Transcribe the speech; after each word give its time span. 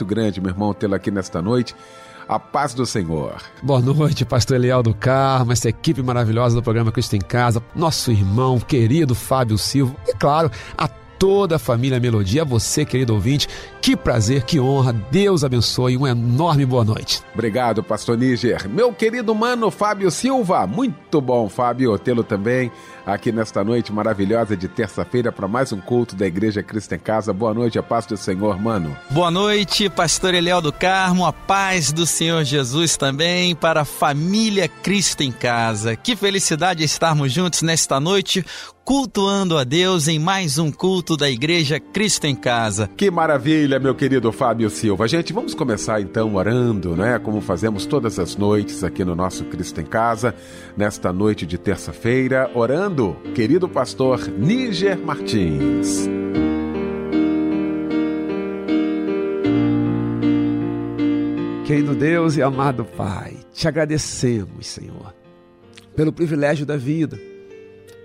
muito 0.00 0.06
grande, 0.06 0.40
meu 0.40 0.50
irmão, 0.50 0.72
tê-lo 0.72 0.94
aqui 0.94 1.10
nesta 1.10 1.42
noite. 1.42 1.74
A 2.26 2.38
paz 2.38 2.72
do 2.72 2.86
Senhor. 2.86 3.42
Boa 3.62 3.80
noite, 3.80 4.24
pastor 4.24 4.56
Eliel 4.56 4.82
do 4.82 4.94
Carmo, 4.94 5.52
essa 5.52 5.68
equipe 5.68 6.00
maravilhosa 6.00 6.54
do 6.54 6.62
programa 6.62 6.92
Cristo 6.92 7.16
em 7.16 7.20
Casa, 7.20 7.62
nosso 7.74 8.10
irmão 8.12 8.58
querido 8.60 9.14
Fábio 9.14 9.58
Silva 9.58 9.94
e, 10.06 10.14
claro, 10.14 10.50
a 10.78 10.88
toda 11.20 11.56
a 11.56 11.58
família 11.58 12.00
Melodia, 12.00 12.40
a 12.40 12.46
você, 12.46 12.82
querido 12.82 13.12
ouvinte. 13.12 13.46
Que 13.82 13.94
prazer, 13.94 14.42
que 14.42 14.58
honra. 14.58 14.94
Deus 15.10 15.44
abençoe. 15.44 15.94
Uma 15.94 16.08
enorme 16.08 16.64
boa 16.64 16.82
noite. 16.82 17.22
Obrigado, 17.34 17.82
pastor 17.82 18.16
Níger. 18.16 18.66
Meu 18.66 18.90
querido 18.90 19.34
mano 19.34 19.70
Fábio 19.70 20.10
Silva. 20.10 20.66
Muito 20.66 21.20
bom, 21.20 21.46
Fábio, 21.46 21.98
tê-lo 21.98 22.24
também 22.24 22.72
aqui 23.04 23.32
nesta 23.32 23.62
noite 23.64 23.92
maravilhosa 23.92 24.56
de 24.56 24.68
terça-feira 24.68 25.32
para 25.32 25.48
mais 25.48 25.72
um 25.72 25.80
culto 25.80 26.14
da 26.14 26.26
Igreja 26.26 26.62
Cristo 26.62 26.94
em 26.94 26.98
Casa. 26.98 27.32
Boa 27.32 27.52
noite, 27.52 27.78
a 27.78 27.82
paz 27.82 28.06
do 28.06 28.16
Senhor, 28.16 28.58
mano. 28.58 28.96
Boa 29.10 29.30
noite, 29.30 29.90
pastor 29.90 30.34
Eliel 30.34 30.62
do 30.62 30.72
Carmo, 30.72 31.26
a 31.26 31.32
paz 31.32 31.92
do 31.92 32.06
Senhor 32.06 32.44
Jesus 32.44 32.96
também 32.96 33.54
para 33.54 33.82
a 33.82 33.84
família 33.84 34.68
Cristo 34.68 35.22
em 35.22 35.32
Casa. 35.32 35.96
Que 35.96 36.16
felicidade 36.16 36.82
estarmos 36.82 37.32
juntos 37.32 37.62
nesta 37.62 38.00
noite 38.00 38.44
cultuando 38.84 39.56
a 39.56 39.64
Deus 39.64 40.08
em 40.08 40.18
mais 40.18 40.58
um 40.58 40.70
culto 40.70 41.16
da 41.16 41.30
Igreja 41.30 41.78
Cristo 41.78 42.26
em 42.26 42.34
Casa. 42.34 42.88
Que 42.96 43.10
maravilha, 43.10 43.78
meu 43.78 43.94
querido 43.94 44.32
Fábio 44.32 44.68
Silva. 44.70 45.06
Gente, 45.06 45.32
vamos 45.32 45.54
começar 45.54 46.00
então 46.00 46.34
orando, 46.34 46.96
né? 46.96 47.18
Como 47.18 47.40
fazemos 47.40 47.86
todas 47.86 48.18
as 48.18 48.36
noites 48.36 48.82
aqui 48.82 49.04
no 49.04 49.14
nosso 49.14 49.44
Cristo 49.44 49.80
em 49.80 49.86
Casa, 49.86 50.34
nesta 50.76 51.12
noite 51.12 51.46
de 51.46 51.58
terça-feira, 51.58 52.50
orando 52.54 53.16
querido 53.34 53.68
pastor 53.68 54.28
Níger 54.28 54.98
Martins. 54.98 56.08
Querido 61.64 61.94
Deus 61.94 62.36
e 62.36 62.42
amado 62.42 62.84
Pai, 62.84 63.36
te 63.52 63.68
agradecemos, 63.68 64.66
Senhor, 64.66 65.14
pelo 65.94 66.12
privilégio 66.12 66.66
da 66.66 66.76
vida 66.76 67.29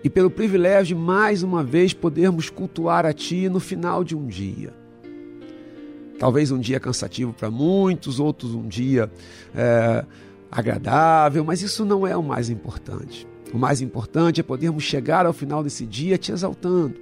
e 0.05 0.09
pelo 0.09 0.29
privilégio 0.29 0.95
de 0.95 1.01
mais 1.01 1.41
uma 1.41 1.63
vez 1.63 1.91
podermos 1.91 2.47
cultuar 2.47 3.07
a 3.07 3.11
Ti 3.11 3.49
no 3.49 3.59
final 3.59 4.03
de 4.03 4.15
um 4.15 4.27
dia. 4.27 4.71
Talvez 6.19 6.51
um 6.51 6.59
dia 6.59 6.79
cansativo 6.79 7.33
para 7.33 7.49
muitos, 7.49 8.19
outros 8.19 8.53
um 8.53 8.67
dia 8.67 9.11
é, 9.55 10.05
agradável, 10.51 11.43
mas 11.43 11.63
isso 11.63 11.83
não 11.83 12.05
é 12.05 12.15
o 12.15 12.21
mais 12.21 12.51
importante. 12.51 13.27
O 13.51 13.57
mais 13.57 13.81
importante 13.81 14.39
é 14.39 14.43
podermos 14.43 14.83
chegar 14.83 15.25
ao 15.25 15.33
final 15.33 15.63
desse 15.63 15.87
dia 15.87 16.19
te 16.19 16.31
exaltando, 16.31 16.93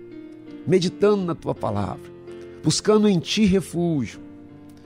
meditando 0.66 1.26
na 1.26 1.36
tua 1.36 1.54
palavra, 1.54 2.10
buscando 2.64 3.10
em 3.10 3.20
ti 3.20 3.44
refúgio. 3.44 4.22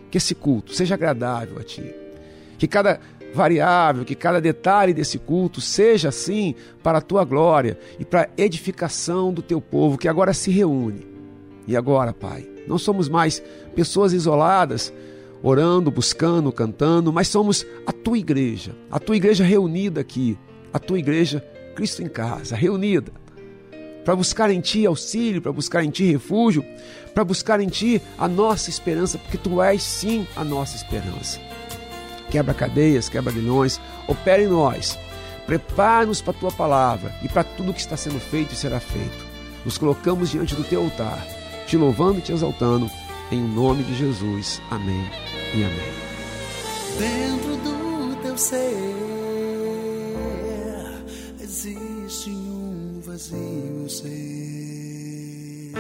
Que 0.09 0.17
esse 0.17 0.33
culto 0.33 0.73
seja 0.73 0.95
agradável 0.95 1.59
a 1.59 1.63
ti. 1.63 1.93
Que 2.57 2.67
cada 2.67 2.99
variável, 3.33 4.05
que 4.05 4.15
cada 4.15 4.41
detalhe 4.41 4.93
desse 4.93 5.17
culto 5.17 5.61
seja 5.61 6.09
assim 6.09 6.55
para 6.81 6.99
a 6.99 7.01
tua 7.01 7.23
glória 7.23 7.77
e 7.99 8.05
para 8.05 8.23
a 8.23 8.41
edificação 8.41 9.33
do 9.33 9.41
teu 9.41 9.61
povo 9.61 9.97
que 9.97 10.07
agora 10.07 10.33
se 10.33 10.51
reúne. 10.51 11.07
E 11.67 11.75
agora, 11.75 12.13
Pai, 12.13 12.47
não 12.67 12.77
somos 12.77 13.09
mais 13.09 13.41
pessoas 13.75 14.13
isoladas, 14.13 14.93
orando, 15.43 15.91
buscando, 15.91 16.51
cantando, 16.51 17.11
mas 17.13 17.27
somos 17.27 17.65
a 17.85 17.91
tua 17.91 18.17
igreja, 18.17 18.75
a 18.89 18.99
tua 18.99 19.15
igreja 19.15 19.43
reunida 19.43 20.01
aqui, 20.01 20.37
a 20.73 20.79
tua 20.79 20.99
igreja 20.99 21.43
Cristo 21.75 22.01
em 22.01 22.09
casa, 22.09 22.55
reunida, 22.55 23.11
para 24.03 24.15
buscar 24.15 24.49
em 24.49 24.61
Ti 24.61 24.85
auxílio, 24.85 25.41
para 25.41 25.51
buscar 25.51 25.83
em 25.83 25.89
Ti 25.89 26.11
refúgio, 26.11 26.65
para 27.13 27.23
buscar 27.23 27.59
em 27.59 27.67
Ti 27.67 28.01
a 28.17 28.27
nossa 28.27 28.69
esperança, 28.69 29.17
porque 29.17 29.37
Tu 29.37 29.61
és 29.61 29.83
sim 29.83 30.25
a 30.35 30.43
nossa 30.43 30.75
esperança. 30.75 31.46
Quebra 32.29 32.53
cadeias, 32.53 33.07
quebra 33.09 33.31
grilhões, 33.31 33.79
opera 34.07 34.41
em 34.41 34.47
nós, 34.47 34.97
prepara-nos 35.45 36.21
para 36.21 36.31
a 36.31 36.39
Tua 36.39 36.51
palavra 36.51 37.15
e 37.23 37.29
para 37.29 37.43
tudo 37.43 37.73
que 37.73 37.79
está 37.79 37.95
sendo 37.95 38.19
feito 38.19 38.53
e 38.53 38.57
será 38.57 38.79
feito. 38.79 39.25
Nos 39.63 39.77
colocamos 39.77 40.29
diante 40.29 40.55
do 40.55 40.63
Teu 40.63 40.83
altar, 40.83 41.25
te 41.65 41.77
louvando 41.77 42.19
e 42.19 42.21
te 42.21 42.31
exaltando, 42.31 42.89
em 43.31 43.41
nome 43.41 43.83
de 43.83 43.95
Jesus. 43.95 44.61
Amém 44.69 45.09
e 45.53 45.63
amém. 45.63 46.07
Dentro 46.97 47.55
do 47.57 48.21
Teu 48.21 48.37
ser 48.37 49.07
existe 51.39 52.29
um 52.29 53.01
vazio, 53.01 53.89
sei, 53.89 55.71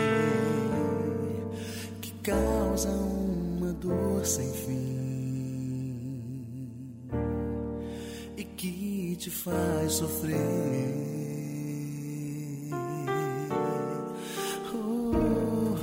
que 2.01 2.11
causa 2.23 2.89
uma 2.89 3.73
dor 3.73 4.25
sem 4.25 4.51
fim 4.53 4.96
te 9.17 9.31
faz 9.31 9.93
sofrer. 9.93 10.37
Oh, 14.73 15.75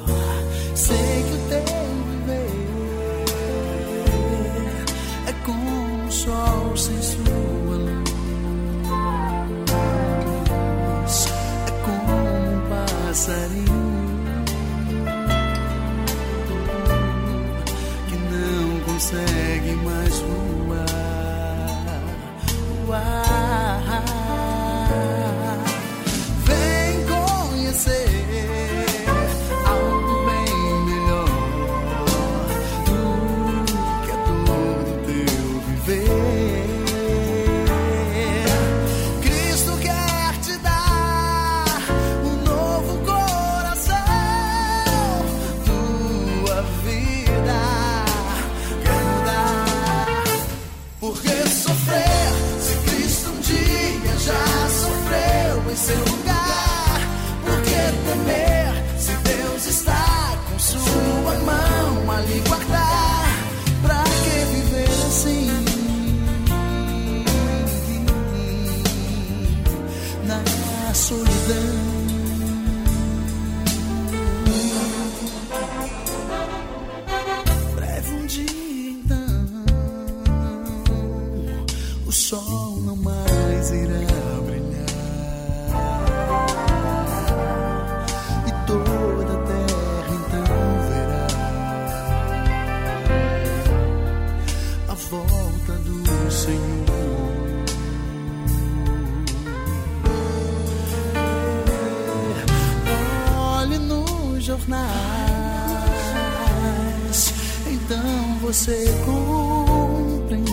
então 107.67 108.39
você 108.41 108.87
compreenderá 109.05 110.45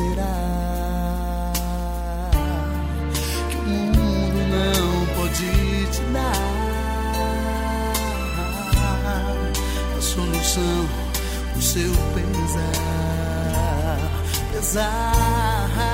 que 3.49 3.55
o 3.57 3.61
mundo 3.61 4.39
não 4.49 5.05
pode 5.15 5.51
te 5.91 6.01
dar 6.11 6.33
a 9.97 10.01
solução 10.01 10.89
do 11.53 11.61
seu 11.61 11.91
pesar, 12.15 13.51
pesar. 14.51 15.90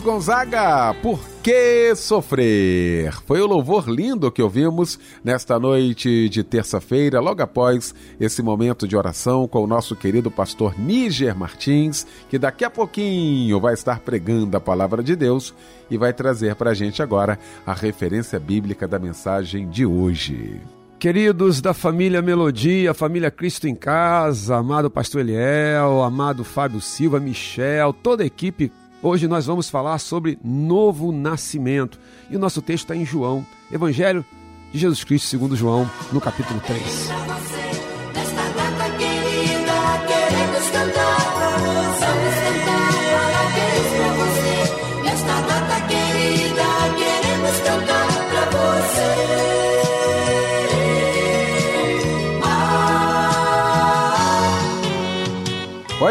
Gonzaga, 0.00 0.94
por 1.02 1.20
que 1.42 1.94
sofrer? 1.94 3.12
Foi 3.26 3.40
o 3.40 3.46
louvor 3.46 3.88
lindo 3.88 4.30
que 4.30 4.42
ouvimos 4.42 4.98
nesta 5.22 5.58
noite 5.58 6.28
de 6.28 6.42
terça-feira, 6.42 7.20
logo 7.20 7.42
após 7.42 7.94
esse 8.18 8.42
momento 8.42 8.88
de 8.88 8.96
oração 8.96 9.46
com 9.46 9.62
o 9.62 9.66
nosso 9.66 9.94
querido 9.94 10.30
pastor 10.30 10.78
Níger 10.78 11.36
Martins, 11.36 12.06
que 12.30 12.38
daqui 12.38 12.64
a 12.64 12.70
pouquinho 12.70 13.60
vai 13.60 13.74
estar 13.74 14.00
pregando 14.00 14.56
a 14.56 14.60
palavra 14.60 15.02
de 15.02 15.14
Deus 15.14 15.54
e 15.90 15.98
vai 15.98 16.12
trazer 16.12 16.54
para 16.54 16.70
a 16.70 16.74
gente 16.74 17.02
agora 17.02 17.38
a 17.66 17.74
referência 17.74 18.38
bíblica 18.38 18.88
da 18.88 18.98
mensagem 18.98 19.68
de 19.68 19.84
hoje. 19.84 20.60
Queridos 20.98 21.60
da 21.60 21.74
família 21.74 22.22
Melodia, 22.22 22.94
família 22.94 23.28
Cristo 23.28 23.66
em 23.66 23.74
Casa, 23.74 24.56
amado 24.56 24.88
Pastor 24.88 25.22
Eliel, 25.22 26.00
amado 26.00 26.44
Fábio 26.44 26.80
Silva, 26.80 27.18
Michel, 27.18 27.92
toda 27.92 28.22
a 28.22 28.26
equipe, 28.26 28.70
hoje 29.02 29.26
nós 29.26 29.46
vamos 29.46 29.68
falar 29.68 29.98
sobre 29.98 30.38
novo 30.42 31.12
nascimento. 31.12 31.98
E 32.30 32.36
o 32.36 32.38
nosso 32.38 32.62
texto 32.62 32.84
está 32.84 32.96
em 32.96 33.04
João, 33.04 33.44
Evangelho 33.70 34.24
de 34.72 34.78
Jesus 34.78 35.04
Cristo 35.04 35.26
segundo 35.26 35.56
João, 35.56 35.90
no 36.12 36.20
capítulo 36.20 36.60
3. 36.60 37.91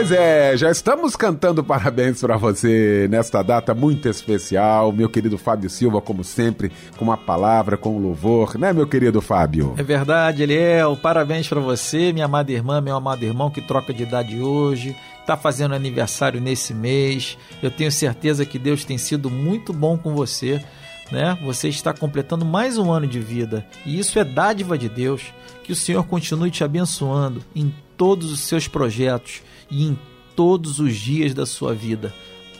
Pois 0.01 0.11
é, 0.11 0.57
já 0.57 0.71
estamos 0.71 1.15
cantando 1.15 1.63
parabéns 1.63 2.21
para 2.21 2.35
você 2.35 3.07
nesta 3.07 3.43
data 3.43 3.75
muito 3.75 4.09
especial. 4.09 4.91
Meu 4.91 5.07
querido 5.07 5.37
Fábio 5.37 5.69
Silva, 5.69 6.01
como 6.01 6.23
sempre, 6.23 6.71
com 6.97 7.05
uma 7.05 7.15
palavra, 7.15 7.77
com 7.77 7.95
um 7.95 7.99
louvor, 7.99 8.57
né, 8.57 8.73
meu 8.73 8.87
querido 8.87 9.21
Fábio? 9.21 9.75
É 9.77 9.83
verdade, 9.83 10.41
Eliel. 10.41 10.97
Parabéns 10.97 11.47
pra 11.47 11.59
você, 11.59 12.11
minha 12.11 12.25
amada 12.25 12.51
irmã, 12.51 12.81
meu 12.81 12.95
amado 12.95 13.23
irmão 13.23 13.51
que 13.51 13.61
troca 13.61 13.93
de 13.93 14.01
idade 14.01 14.41
hoje, 14.41 14.95
está 15.19 15.37
fazendo 15.37 15.75
aniversário 15.75 16.41
nesse 16.41 16.73
mês. 16.73 17.37
Eu 17.61 17.69
tenho 17.69 17.91
certeza 17.91 18.43
que 18.43 18.57
Deus 18.57 18.83
tem 18.83 18.97
sido 18.97 19.29
muito 19.29 19.71
bom 19.71 19.99
com 19.99 20.15
você. 20.15 20.65
Né? 21.11 21.37
Você 21.43 21.69
está 21.69 21.93
completando 21.93 22.43
mais 22.43 22.75
um 22.77 22.91
ano 22.91 23.05
de 23.05 23.19
vida 23.19 23.67
e 23.85 23.99
isso 23.99 24.17
é 24.17 24.23
dádiva 24.23 24.79
de 24.79 24.89
Deus. 24.89 25.31
Que 25.63 25.73
o 25.73 25.75
Senhor 25.75 26.07
continue 26.07 26.49
te 26.49 26.63
abençoando 26.63 27.43
em 27.55 27.71
todos 27.95 28.31
os 28.31 28.39
seus 28.39 28.67
projetos 28.67 29.43
e 29.71 29.87
em 29.87 29.97
todos 30.35 30.79
os 30.79 30.95
dias 30.95 31.33
da 31.33 31.45
sua 31.45 31.73
vida. 31.73 32.13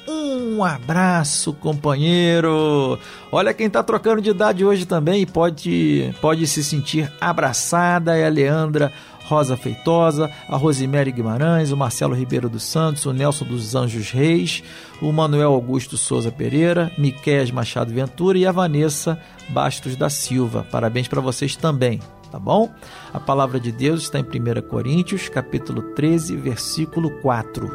Um 0.07 0.63
abraço, 0.63 1.53
companheiro. 1.53 2.97
Olha 3.31 3.53
quem 3.53 3.67
está 3.67 3.83
trocando 3.83 4.21
de 4.21 4.31
idade 4.31 4.65
hoje 4.65 4.85
também 4.85 5.21
e 5.21 5.25
pode, 5.25 6.13
pode 6.19 6.47
se 6.47 6.63
sentir 6.63 7.11
abraçada 7.19 8.17
é 8.17 8.25
a 8.25 8.29
Leandra 8.29 8.91
Rosa 9.25 9.55
Feitosa, 9.55 10.29
a 10.49 10.57
Rosemary 10.57 11.11
Guimarães, 11.11 11.71
o 11.71 11.77
Marcelo 11.77 12.13
Ribeiro 12.13 12.49
dos 12.49 12.63
Santos, 12.63 13.05
o 13.05 13.13
Nelson 13.13 13.45
dos 13.45 13.75
Anjos 13.75 14.11
Reis, 14.11 14.61
o 15.01 15.11
Manuel 15.11 15.53
Augusto 15.53 15.97
Souza 15.97 16.31
Pereira, 16.31 16.91
Miqués 16.97 17.49
Machado 17.49 17.93
Ventura 17.93 18.37
e 18.37 18.45
a 18.45 18.51
Vanessa 18.51 19.17
Bastos 19.47 19.95
da 19.95 20.09
Silva. 20.09 20.67
Parabéns 20.69 21.07
para 21.07 21.21
vocês 21.21 21.55
também 21.55 21.99
tá 22.31 22.39
bom? 22.39 22.71
A 23.13 23.19
palavra 23.19 23.59
de 23.59 23.71
Deus 23.71 24.03
está 24.03 24.19
em 24.19 24.23
1 24.23 24.67
Coríntios, 24.69 25.27
capítulo 25.27 25.81
13, 25.93 26.37
versículo 26.37 27.11
4. 27.21 27.67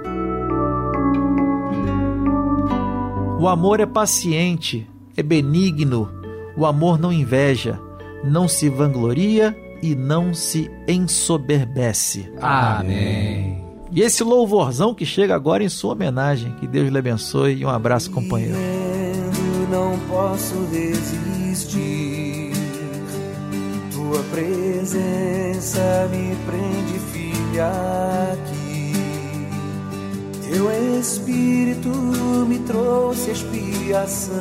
O 3.39 3.47
amor 3.47 3.81
é 3.81 3.87
paciente, 3.87 4.89
é 5.17 5.23
benigno, 5.23 6.11
o 6.57 6.65
amor 6.65 6.99
não 6.99 7.13
inveja, 7.13 7.79
não 8.25 8.49
se 8.49 8.69
vangloria 8.71 9.55
e 9.83 9.95
não 9.95 10.33
se 10.33 10.71
ensoberbece. 10.89 12.33
Amém. 12.41 13.63
E 13.93 14.01
esse 14.01 14.25
louvorzão 14.25 14.95
que 14.95 15.07
chega 15.07 15.35
agora 15.35 15.63
em 15.63 15.69
sua 15.69 15.93
homenagem. 15.93 16.53
Que 16.59 16.67
Deus 16.67 16.91
lhe 16.91 16.99
abençoe 16.99 17.55
e 17.55 17.65
um 17.65 17.69
abraço, 17.69 18.11
companheiro. 18.11 18.57
Vendo, 18.57 19.71
não 19.71 19.99
posso 20.09 20.55
resistir. 20.73 22.16
Tua 24.09 24.23
presença 24.31 26.09
me 26.13 26.37
prende, 26.47 26.97
filha, 27.13 27.67
aqui. 28.33 28.93
Teu 30.49 30.71
Espírito 31.01 31.89
me 32.47 32.61
trouxe 32.61 33.33
expiação. 33.33 34.37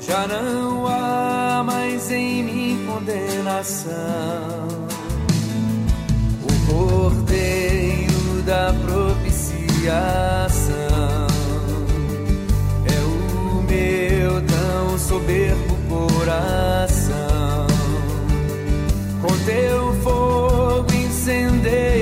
Já 0.00 0.26
não 0.26 0.88
há 0.88 1.62
mais 1.64 2.10
em 2.10 2.42
mim 2.42 2.86
condenação. 2.88 3.92
O 6.42 6.48
Cordeiro 6.72 8.42
da 8.44 8.74
propiciação. 8.84 9.92
É 12.84 12.98
o 13.04 13.62
meu 13.62 14.42
tão 14.44 14.98
soberbo 14.98 15.72
coração. 15.88 17.01
Teu 19.44 19.92
fogo 20.02 20.86
incendeia 20.94 22.01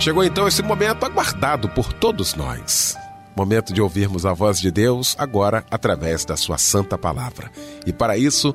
Chegou 0.00 0.24
então 0.24 0.48
esse 0.48 0.62
momento 0.62 1.04
aguardado 1.04 1.68
por 1.68 1.92
todos 1.92 2.34
nós. 2.34 2.96
Momento 3.36 3.70
de 3.70 3.82
ouvirmos 3.82 4.24
a 4.24 4.32
voz 4.32 4.58
de 4.58 4.70
Deus 4.70 5.14
agora 5.18 5.62
através 5.70 6.24
da 6.24 6.38
sua 6.38 6.56
santa 6.56 6.96
palavra. 6.96 7.50
E 7.86 7.92
para 7.92 8.16
isso, 8.16 8.54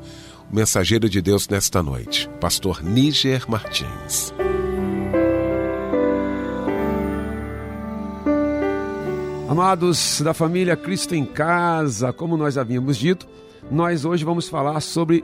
o 0.52 0.56
mensageiro 0.56 1.08
de 1.08 1.22
Deus 1.22 1.48
nesta 1.48 1.84
noite, 1.84 2.28
pastor 2.42 2.82
Níger 2.84 3.48
Martins. 3.48 4.34
Amados 9.48 10.22
da 10.22 10.34
família 10.34 10.76
Cristo 10.76 11.14
em 11.14 11.26
Casa, 11.26 12.12
como 12.12 12.36
nós 12.36 12.58
havíamos 12.58 12.98
dito, 12.98 13.28
nós 13.70 14.04
hoje 14.04 14.26
vamos 14.26 14.50
falar 14.50 14.82
sobre 14.82 15.24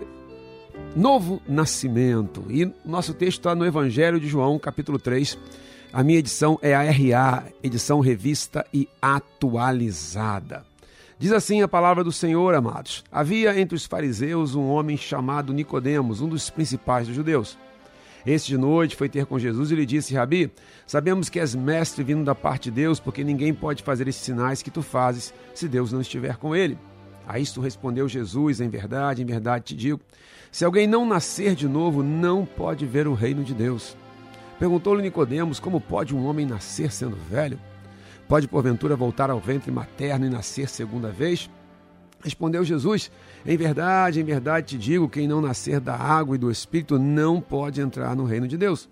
novo 0.96 1.42
nascimento. 1.50 2.46
E 2.48 2.72
nosso 2.86 3.12
texto 3.16 3.40
está 3.40 3.56
no 3.56 3.66
Evangelho 3.66 4.20
de 4.20 4.28
João, 4.28 4.60
capítulo 4.60 5.00
3. 5.00 5.36
A 5.94 6.04
minha 6.04 6.20
edição 6.20 6.58
é 6.62 6.74
a 6.74 6.84
RA, 6.90 7.44
edição 7.62 8.00
revista 8.00 8.66
e 8.74 8.88
atualizada. 9.02 10.64
Diz 11.20 11.34
assim 11.34 11.62
a 11.62 11.68
palavra 11.68 12.02
do 12.02 12.14
Senhor, 12.14 12.56
amados: 12.56 13.04
Havia 13.12 13.60
entre 13.60 13.76
os 13.76 13.86
fariseus 13.86 14.56
um 14.56 14.70
homem 14.70 14.96
chamado 14.96 15.52
Nicodemos, 15.52 16.22
um 16.22 16.30
dos 16.30 16.50
principais 16.50 17.08
dos 17.08 17.16
judeus. 17.16 17.58
Este 18.26 18.52
de 18.52 18.58
noite 18.58 18.96
foi 18.96 19.10
ter 19.10 19.26
com 19.26 19.38
Jesus 19.38 19.70
e 19.70 19.76
lhe 19.76 19.86
disse: 19.86 20.16
Rabi, 20.16 20.50
sabemos 20.88 21.28
que 21.28 21.42
és 21.42 21.54
mestre 21.54 22.06
vindo 22.06 22.24
da 22.24 22.34
parte 22.34 22.70
de 22.70 22.76
Deus, 22.76 22.98
porque 22.98 23.22
ninguém 23.22 23.54
pode 23.54 23.84
fazer 23.84 24.08
esses 24.08 24.22
sinais 24.22 24.62
que 24.62 24.72
tu 24.72 24.82
fazes 24.82 25.34
se 25.54 25.68
Deus 25.68 25.92
não 25.92 26.00
estiver 26.00 26.38
com 26.38 26.56
ele. 26.56 26.78
A 27.28 27.38
isto 27.38 27.60
respondeu 27.60 28.08
Jesus: 28.08 28.62
Em 28.62 28.70
verdade, 28.70 29.22
em 29.22 29.26
verdade 29.26 29.66
te 29.66 29.76
digo: 29.76 30.00
se 30.50 30.64
alguém 30.64 30.88
não 30.88 31.06
nascer 31.06 31.54
de 31.54 31.68
novo, 31.68 32.02
não 32.02 32.46
pode 32.46 32.86
ver 32.86 33.10
o 33.10 33.14
reino 33.14 33.44
de 33.44 33.54
Deus. 33.54 33.98
Perguntou-lhe 34.62 35.02
Nicodemos: 35.02 35.60
Como 35.60 35.82
pode 35.82 36.16
um 36.16 36.24
homem 36.28 36.46
nascer 36.46 36.92
sendo 36.92 37.16
velho? 37.16 37.60
Pode 38.28 38.48
porventura 38.48 38.96
voltar 38.96 39.32
ao 39.32 39.40
ventre 39.40 39.72
materno 39.72 40.28
e 40.28 40.30
nascer 40.30 40.70
segunda 40.70 41.10
vez? 41.10 41.50
Respondeu 42.24 42.64
Jesus: 42.64 43.10
Em 43.44 43.58
verdade, 43.58 44.22
em 44.22 44.24
verdade 44.24 44.68
te 44.68 44.78
digo: 44.78 45.10
quem 45.10 45.28
não 45.28 45.42
nascer 45.42 45.80
da 45.80 45.96
água 45.96 46.36
e 46.36 46.38
do 46.38 46.52
espírito 46.52 47.00
não 47.00 47.42
pode 47.42 47.82
entrar 47.82 48.16
no 48.16 48.24
reino 48.24 48.48
de 48.48 48.56
Deus. 48.56 48.88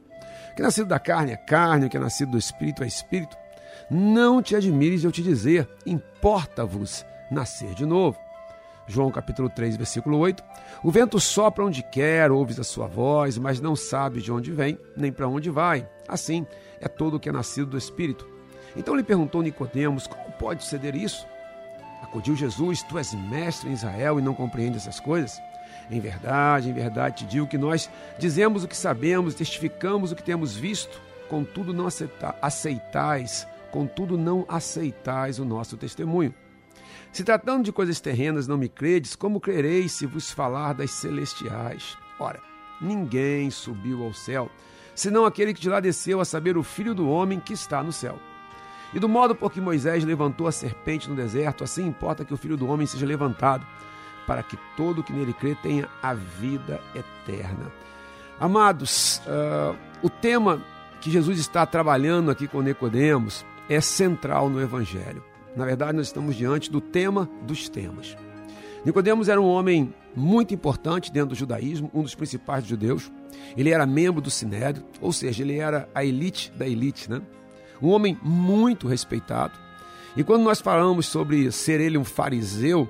O 0.52 0.56
que 0.56 0.64
é 0.64 0.66
nascido 0.66 0.88
da 0.88 0.98
carne 0.98 1.34
é 1.34 1.38
carne, 1.38 1.86
o 1.86 1.90
que 1.90 1.98
é 1.98 2.00
nascido 2.00 2.32
do 2.32 2.40
espírito 2.40 2.84
é 2.84 2.88
espírito. 2.88 3.38
Não 3.92 4.42
te 4.42 4.56
admires 4.56 5.02
de 5.02 5.08
eu 5.08 5.12
te 5.12 5.22
dizer: 5.22 5.70
importa-vos 5.86 7.06
nascer 7.30 7.76
de 7.76 7.86
novo. 7.86 8.18
João 8.90 9.12
capítulo 9.12 9.48
3, 9.50 9.78
versículo 9.78 10.18
8. 10.18 10.44
O 10.84 10.90
vento 10.90 11.20
sopra 11.20 11.64
onde 11.64 11.84
quer, 11.84 12.32
ouves 12.32 12.60
a 12.60 12.64
sua 12.64 12.88
voz, 12.88 13.38
mas 13.38 13.62
não 13.62 13.76
sabes 13.76 14.24
de 14.24 14.32
onde 14.32 14.52
vem, 14.52 14.80
nem 14.98 15.12
para 15.12 15.28
onde 15.28 15.52
vai. 15.52 15.88
Assim 16.08 16.46
é 16.82 16.88
todo 16.88 17.16
o 17.18 17.20
que 17.20 17.30
é 17.30 17.32
nascido 17.32 17.68
do 17.68 17.78
Espírito. 17.78 18.28
Então 18.76 18.96
lhe 18.96 19.04
perguntou 19.04 19.44
Nicodemos: 19.44 20.08
Como 20.08 20.32
pode 20.32 20.64
suceder 20.64 20.96
isso? 20.96 21.26
Acudiu 22.02 22.36
Jesus: 22.36 22.82
Tu 22.82 22.98
és 22.98 23.14
mestre 23.14 23.70
em 23.70 23.74
Israel 23.74 24.20
e 24.20 24.24
não 24.24 24.34
compreendes 24.34 24.82
essas 24.82 25.00
coisas? 25.00 25.40
Em 25.92 26.00
verdade, 26.00 26.70
em 26.70 26.74
verdade 26.74 27.18
te 27.18 27.26
digo 27.26 27.48
que 27.48 27.58
nós 27.58 27.90
dizemos 28.18 28.64
o 28.64 28.68
que 28.68 28.76
sabemos, 28.78 29.36
testificamos 29.36 30.12
o 30.12 30.16
que 30.16 30.24
temos 30.24 30.56
visto, 30.56 31.00
contudo 31.30 31.74
não 31.74 31.86
aceita- 31.86 32.36
aceitais, 32.42 33.48
contudo 33.72 34.18
não 34.18 34.46
aceitais 34.48 35.38
o 35.38 35.46
nosso 35.46 35.78
testemunho. 35.78 36.34
Se 37.12 37.24
tratando 37.24 37.64
de 37.64 37.72
coisas 37.72 38.00
terrenas 38.00 38.48
não 38.48 38.58
me 38.58 38.70
credes, 38.70 39.16
como 39.16 39.40
crereis 39.40 39.92
se 39.94 40.06
vos 40.06 40.32
falar 40.32 40.74
das 40.74 40.92
celestiais? 40.92 41.98
Ora, 42.20 42.40
ninguém 42.80 43.50
subiu 43.50 44.04
ao 44.04 44.14
céu, 44.14 44.50
senão 44.94 45.26
aquele 45.26 45.54
que 45.54 45.62
de 45.62 45.70
lá 45.70 45.80
desceu 45.80 46.22
a 46.22 46.26
saber 46.26 46.58
o 46.58 46.64
Filho 46.64 46.94
do 46.94 47.10
Homem 47.10 47.40
que 47.40 47.54
está 47.54 47.82
no 47.82 47.92
céu. 47.92 48.20
E 48.94 49.00
do 49.00 49.10
modo 49.10 49.36
por 49.36 49.52
que 49.52 49.62
Moisés 49.62 50.04
levantou 50.04 50.48
a 50.48 50.52
serpente 50.52 51.10
no 51.10 51.16
deserto, 51.16 51.64
assim 51.64 51.86
importa 51.88 52.26
que 52.26 52.34
o 52.34 52.38
Filho 52.38 52.58
do 52.58 52.68
Homem 52.68 52.88
seja 52.88 53.06
levantado, 53.06 53.66
para 54.26 54.44
que 54.44 54.58
todo 54.78 55.04
que 55.04 55.14
nele 55.14 55.34
crê 55.34 55.56
tenha 55.56 55.88
a 56.04 56.14
vida 56.14 56.80
eterna. 56.96 57.72
Amados, 58.40 59.22
ah, 59.28 59.76
o 60.04 60.10
tema 60.10 60.62
que 61.02 61.10
Jesus 61.10 61.40
está 61.40 61.66
trabalhando 61.66 62.30
aqui 62.30 62.48
com 62.48 62.62
Nicodemos 62.62 63.46
é 63.68 63.82
central 63.82 64.50
no 64.50 64.62
Evangelho. 64.62 65.24
Na 65.56 65.66
verdade, 65.66 65.98
nós 65.98 66.08
estamos 66.08 66.36
diante 66.36 66.72
do 66.72 66.80
tema 66.80 67.30
dos 67.44 67.68
temas. 67.70 68.16
Nicodemos 68.86 69.28
era 69.28 69.42
um 69.42 69.48
homem 69.48 69.94
muito 70.16 70.54
importante 70.54 71.12
dentro 71.12 71.30
do 71.30 71.36
judaísmo, 71.36 71.92
um 71.94 72.02
dos 72.02 72.16
principais 72.16 72.66
judeus. 72.66 73.12
Ele 73.58 73.70
era 73.72 73.86
membro 73.86 74.22
do 74.22 74.32
Sinédrio, 74.32 74.86
ou 75.02 75.12
seja, 75.12 75.44
ele 75.44 75.58
era 75.58 75.90
a 75.94 76.04
elite 76.04 76.52
da 76.56 76.68
elite, 76.68 77.10
né? 77.10 77.22
Um 77.82 77.90
homem 77.90 78.18
muito 78.22 78.88
respeitado. 78.88 79.54
E 80.16 80.24
quando 80.24 80.44
nós 80.44 80.60
falamos 80.60 81.06
sobre 81.06 81.52
ser 81.52 81.80
ele 81.80 81.98
um 81.98 82.04
fariseu, 82.04 82.90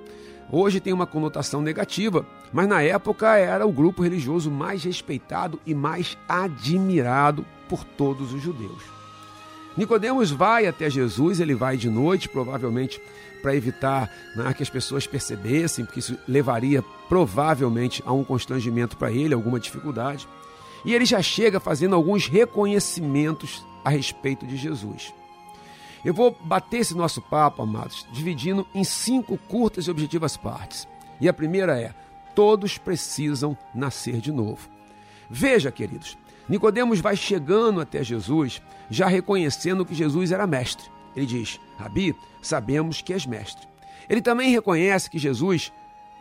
hoje 0.51 0.79
tem 0.79 0.93
uma 0.93 1.05
conotação 1.05 1.61
negativa, 1.61 2.25
mas 2.51 2.67
na 2.67 2.81
época 2.81 3.35
era 3.35 3.65
o 3.65 3.71
grupo 3.71 4.03
religioso 4.03 4.49
mais 4.49 4.83
respeitado 4.83 5.59
e 5.65 5.75
mais 5.75 6.17
admirado 6.27 7.45
por 7.67 7.83
todos 7.83 8.33
os 8.33 8.41
judeus. 8.41 8.98
Nicodemos 9.79 10.29
vai 10.29 10.67
até 10.67 10.89
Jesus, 10.89 11.39
ele 11.39 11.55
vai 11.55 11.77
de 11.77 11.89
noite, 11.89 12.27
provavelmente 12.27 13.01
para 13.41 13.55
evitar 13.55 14.11
né, 14.35 14.53
que 14.53 14.61
as 14.61 14.69
pessoas 14.69 15.07
percebessem, 15.07 15.85
porque 15.85 16.01
isso 16.01 16.17
levaria 16.27 16.83
provavelmente 17.07 18.03
a 18.05 18.11
um 18.11 18.25
constrangimento 18.25 18.97
para 18.97 19.09
ele, 19.09 19.33
alguma 19.33 19.57
dificuldade. 19.57 20.27
E 20.83 20.93
ele 20.93 21.05
já 21.05 21.21
chega 21.21 21.61
fazendo 21.61 21.95
alguns 21.95 22.27
reconhecimentos 22.27 23.65
a 23.81 23.89
respeito 23.89 24.45
de 24.45 24.57
Jesus. 24.57 25.13
Eu 26.03 26.13
vou 26.13 26.37
bater 26.43 26.79
esse 26.79 26.93
nosso 26.93 27.21
papo, 27.21 27.61
amados, 27.61 28.05
dividindo 28.11 28.67
em 28.75 28.83
cinco 28.83 29.37
curtas 29.37 29.85
e 29.85 29.91
objetivas 29.91 30.35
partes. 30.35 30.89
E 31.21 31.29
a 31.29 31.33
primeira 31.33 31.79
é: 31.79 31.93
todos 32.35 32.77
precisam 32.77 33.57
nascer 33.73 34.19
de 34.19 34.33
novo. 34.33 34.67
Veja, 35.29 35.71
queridos, 35.71 36.17
Nicodemos 36.49 36.99
vai 36.99 37.15
chegando 37.15 37.79
até 37.79 38.03
Jesus, 38.03 38.61
já 38.89 39.07
reconhecendo 39.07 39.85
que 39.85 39.93
Jesus 39.93 40.31
era 40.31 40.47
mestre. 40.47 40.85
Ele 41.15 41.25
diz: 41.25 41.59
Rabi, 41.77 42.15
sabemos 42.41 43.01
que 43.01 43.13
és 43.13 43.25
mestre. 43.25 43.67
Ele 44.09 44.21
também 44.21 44.49
reconhece 44.49 45.09
que 45.09 45.19
Jesus 45.19 45.71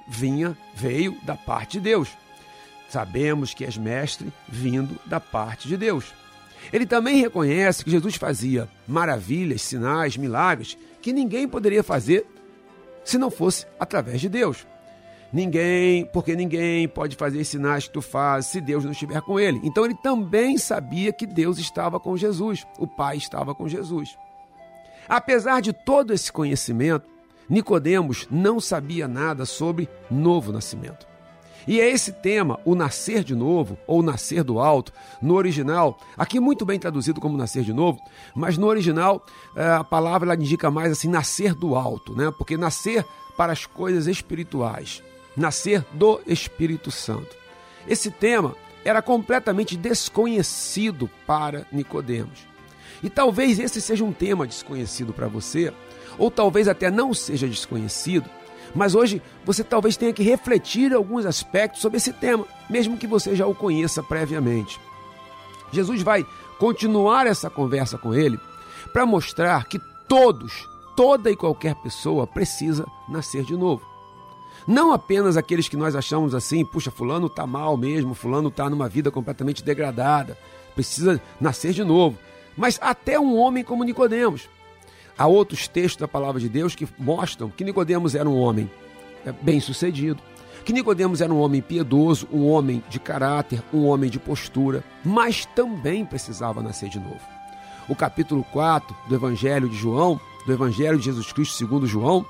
vinha, 0.07 0.57
veio 0.75 1.17
da 1.23 1.35
parte 1.35 1.79
de 1.79 1.81
Deus. 1.81 2.11
Sabemos 2.91 3.55
que 3.55 3.64
és 3.64 3.77
mestre 3.77 4.33
vindo 4.47 4.99
da 5.07 5.19
parte 5.19 5.67
de 5.67 5.77
Deus. 5.77 6.12
Ele 6.73 6.87
também 6.87 7.21
reconhece 7.21 7.85
que 7.85 7.91
Jesus 7.91 8.17
fazia 8.17 8.69
maravilhas, 8.87 9.62
sinais, 9.62 10.17
milagres 10.17 10.77
que 11.01 11.12
ninguém 11.12 11.49
poderia 11.49 11.83
fazer 11.83 12.27
se 13.05 13.17
não 13.17 13.31
fosse 13.31 13.67
através 13.81 14.21
de 14.21 14.29
Deus. 14.29 14.67
Ninguém, 15.33 16.07
porque 16.07 16.35
ninguém 16.35 16.88
pode 16.88 17.14
fazer 17.14 17.45
sinais 17.45 17.87
que 17.87 17.93
tu 17.93 18.01
fazes 18.01 18.51
se 18.51 18.61
Deus 18.61 18.85
não 18.85 18.93
estiver 18.93 19.21
com 19.21 19.38
ele. 19.38 19.61
Então 19.62 19.85
ele 19.85 19.95
também 19.95 20.57
sabia 20.57 21.12
que 21.12 21.27
Deus 21.27 21.59
estava 21.59 22.01
com 22.01 22.17
Jesus, 22.17 22.67
o 22.79 22.87
Pai 22.87 23.17
estava 23.17 23.55
com 23.55 23.69
Jesus. 23.69 24.17
Apesar 25.09 25.61
de 25.61 25.73
todo 25.73 26.12
esse 26.12 26.33
conhecimento, 26.33 27.07
Nicodemos 27.49 28.27
não 28.31 28.61
sabia 28.61 29.09
nada 29.09 29.47
sobre 29.47 29.88
novo 30.11 30.53
nascimento. 30.53 31.07
E 31.67 31.81
é 31.81 31.91
esse 31.91 32.12
tema, 32.12 32.59
o 32.64 32.75
nascer 32.75 33.23
de 33.23 33.35
novo, 33.35 33.77
ou 33.87 34.03
nascer 34.03 34.43
do 34.43 34.59
alto, 34.59 34.91
no 35.21 35.35
original, 35.35 35.99
aqui 36.17 36.41
muito 36.41 36.64
bem 36.64 36.79
traduzido 36.79 37.21
como 37.21 37.37
nascer 37.37 37.62
de 37.62 37.75
novo, 37.75 38.01
mas 38.35 38.57
no 38.57 38.67
original 38.67 39.23
eh, 39.55 39.73
a 39.73 39.85
palavra 39.85 40.35
indica 40.35 40.71
mais 40.71 40.93
assim, 40.93 41.09
nascer 41.09 41.55
do 41.55 41.75
alto, 41.75 42.14
né? 42.17 42.33
Porque 42.38 42.57
nascer 42.57 43.05
para 43.37 43.53
as 43.53 43.67
coisas 43.67 44.07
espirituais, 44.07 45.03
nascer 45.38 45.85
do 45.92 46.20
Espírito 46.27 46.90
Santo. 46.90 47.37
Esse 47.87 48.11
tema 48.11 48.55
era 48.85 49.01
completamente 49.01 49.77
desconhecido 49.77 51.09
para 51.27 51.66
Nicodemos. 51.70 52.46
E 53.03 53.09
talvez 53.09 53.59
esse 53.59 53.81
seja 53.81 54.05
um 54.05 54.12
tema 54.12 54.46
desconhecido 54.46 55.12
para 55.12 55.29
você, 55.29 55.72
ou 56.18 56.31
talvez 56.31 56.66
até 56.66 56.90
não 56.90 57.14
seja 57.14 57.46
desconhecido, 57.46 58.29
mas 58.74 58.94
hoje 58.94 59.22
você 59.44 59.62
talvez 59.62 59.96
tenha 59.96 60.12
que 60.12 60.22
refletir 60.22 60.92
alguns 60.92 61.24
aspectos 61.24 61.81
sobre 61.81 61.98
esse 61.98 62.12
tema, 62.12 62.44
mesmo 62.68 62.98
que 62.98 63.07
você 63.07 63.35
já 63.35 63.46
o 63.46 63.55
conheça 63.55 64.03
previamente. 64.03 64.81
Jesus 65.70 66.03
vai 66.03 66.27
continuar 66.59 67.27
essa 67.27 67.48
conversa 67.48 67.96
com 67.96 68.14
ele 68.14 68.38
para 68.92 69.07
mostrar 69.07 69.66
que 69.66 69.79
todos, 70.09 70.68
toda 70.96 71.31
e 71.31 71.37
qualquer 71.37 71.74
pessoa 71.77 72.27
precisa 72.27 72.87
nascer 73.09 73.44
de 73.44 73.57
novo. 73.57 73.98
Não 74.69 74.93
apenas 74.93 75.39
aqueles 75.39 75.67
que 75.67 75.79
nós 75.79 75.97
achamos 75.97 76.35
assim, 76.35 76.63
puxa, 76.63 76.91
fulano 76.91 77.27
está 77.27 77.47
mal 77.47 77.75
mesmo, 77.75 78.13
fulano 78.13 78.49
está 78.49 78.69
numa 78.69 78.87
vida 78.87 79.11
completamente 79.11 79.65
degradada, 79.65 80.37
precisa 80.75 81.19
nascer 81.41 81.73
de 81.73 81.83
novo, 81.83 82.19
mas 82.55 82.79
até 82.83 83.19
um 83.19 83.35
homem 83.39 83.65
como 83.65 83.83
Nicodemos. 83.83 84.47
Há 85.17 85.27
outros 85.27 85.67
textos 85.69 85.97
da 85.97 86.07
palavra 86.07 86.39
de 86.39 86.51
Deus 86.51 86.75
que 86.75 86.87
mostram 86.99 87.49
que 87.49 87.65
Nicodemos 87.65 88.15
era 88.15 88.29
um 88.29 88.39
homem 88.39 88.71
é, 89.25 89.33
bem-sucedido, 89.33 90.21
que 90.67 90.73
Nicodemos 90.75 91.23
era 91.23 91.33
um 91.33 91.41
homem 91.41 91.63
piedoso, 91.63 92.29
um 92.31 92.47
homem 92.47 92.85
de 92.91 93.01
caráter, 93.01 93.63
um 93.73 93.87
homem 93.87 94.11
de 94.11 94.19
postura, 94.19 94.85
mas 95.03 95.47
também 95.47 96.05
precisava 96.05 96.63
nascer 96.63 96.91
de 96.91 96.99
novo. 96.99 97.23
o 97.89 97.97
capítulo 97.97 98.45
4 98.53 98.95
do 99.09 99.15
Evangelho 99.15 99.67
de 99.67 99.77
João, 99.77 100.21
do 100.45 100.53
Evangelho 100.53 100.99
de 100.99 101.07
Jesus 101.07 101.33
Cristo 101.33 101.55
segundo 101.55 101.87
João, 101.87 102.27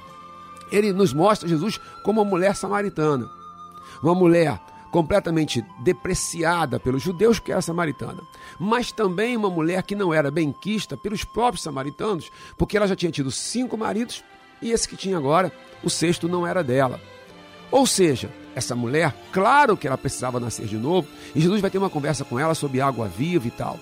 ele 0.70 0.92
nos 0.92 1.12
mostra 1.12 1.48
Jesus 1.48 1.81
como 2.02 2.20
uma 2.20 2.28
mulher 2.28 2.54
samaritana. 2.54 3.28
Uma 4.02 4.14
mulher 4.14 4.61
completamente 4.90 5.64
depreciada 5.81 6.81
pelos 6.81 7.02
judeus, 7.02 7.38
que 7.38 7.52
era 7.52 7.61
samaritana, 7.61 8.22
mas 8.59 8.90
também 8.90 9.37
uma 9.37 9.50
mulher 9.50 9.83
que 9.83 9.94
não 9.94 10.14
era 10.14 10.31
benquista 10.31 10.96
pelos 10.96 11.24
próprios 11.24 11.62
samaritanos, 11.62 12.31
porque 12.57 12.76
ela 12.76 12.87
já 12.87 12.96
tinha 12.96 13.12
tido 13.12 13.31
cinco 13.31 13.76
maridos 13.76 14.24
e 14.61 14.70
esse 14.72 14.88
que 14.88 14.96
tinha 14.96 15.16
agora, 15.16 15.52
o 15.83 15.90
sexto 15.90 16.28
não 16.28 16.46
era 16.46 16.64
dela. 16.64 17.00
Ou 17.70 17.87
seja, 17.87 18.31
essa 18.54 18.74
mulher, 18.74 19.14
claro 19.31 19.76
que 19.76 19.87
ela 19.87 19.98
precisava 19.98 20.40
nascer 20.40 20.66
de 20.66 20.76
novo, 20.76 21.07
e 21.35 21.40
Jesus 21.40 21.61
vai 21.61 21.70
ter 21.70 21.78
uma 21.78 21.90
conversa 21.90 22.24
com 22.24 22.38
ela 22.38 22.54
sobre 22.54 22.81
água 22.81 23.07
viva 23.07 23.46
e 23.46 23.50
tal. 23.50 23.78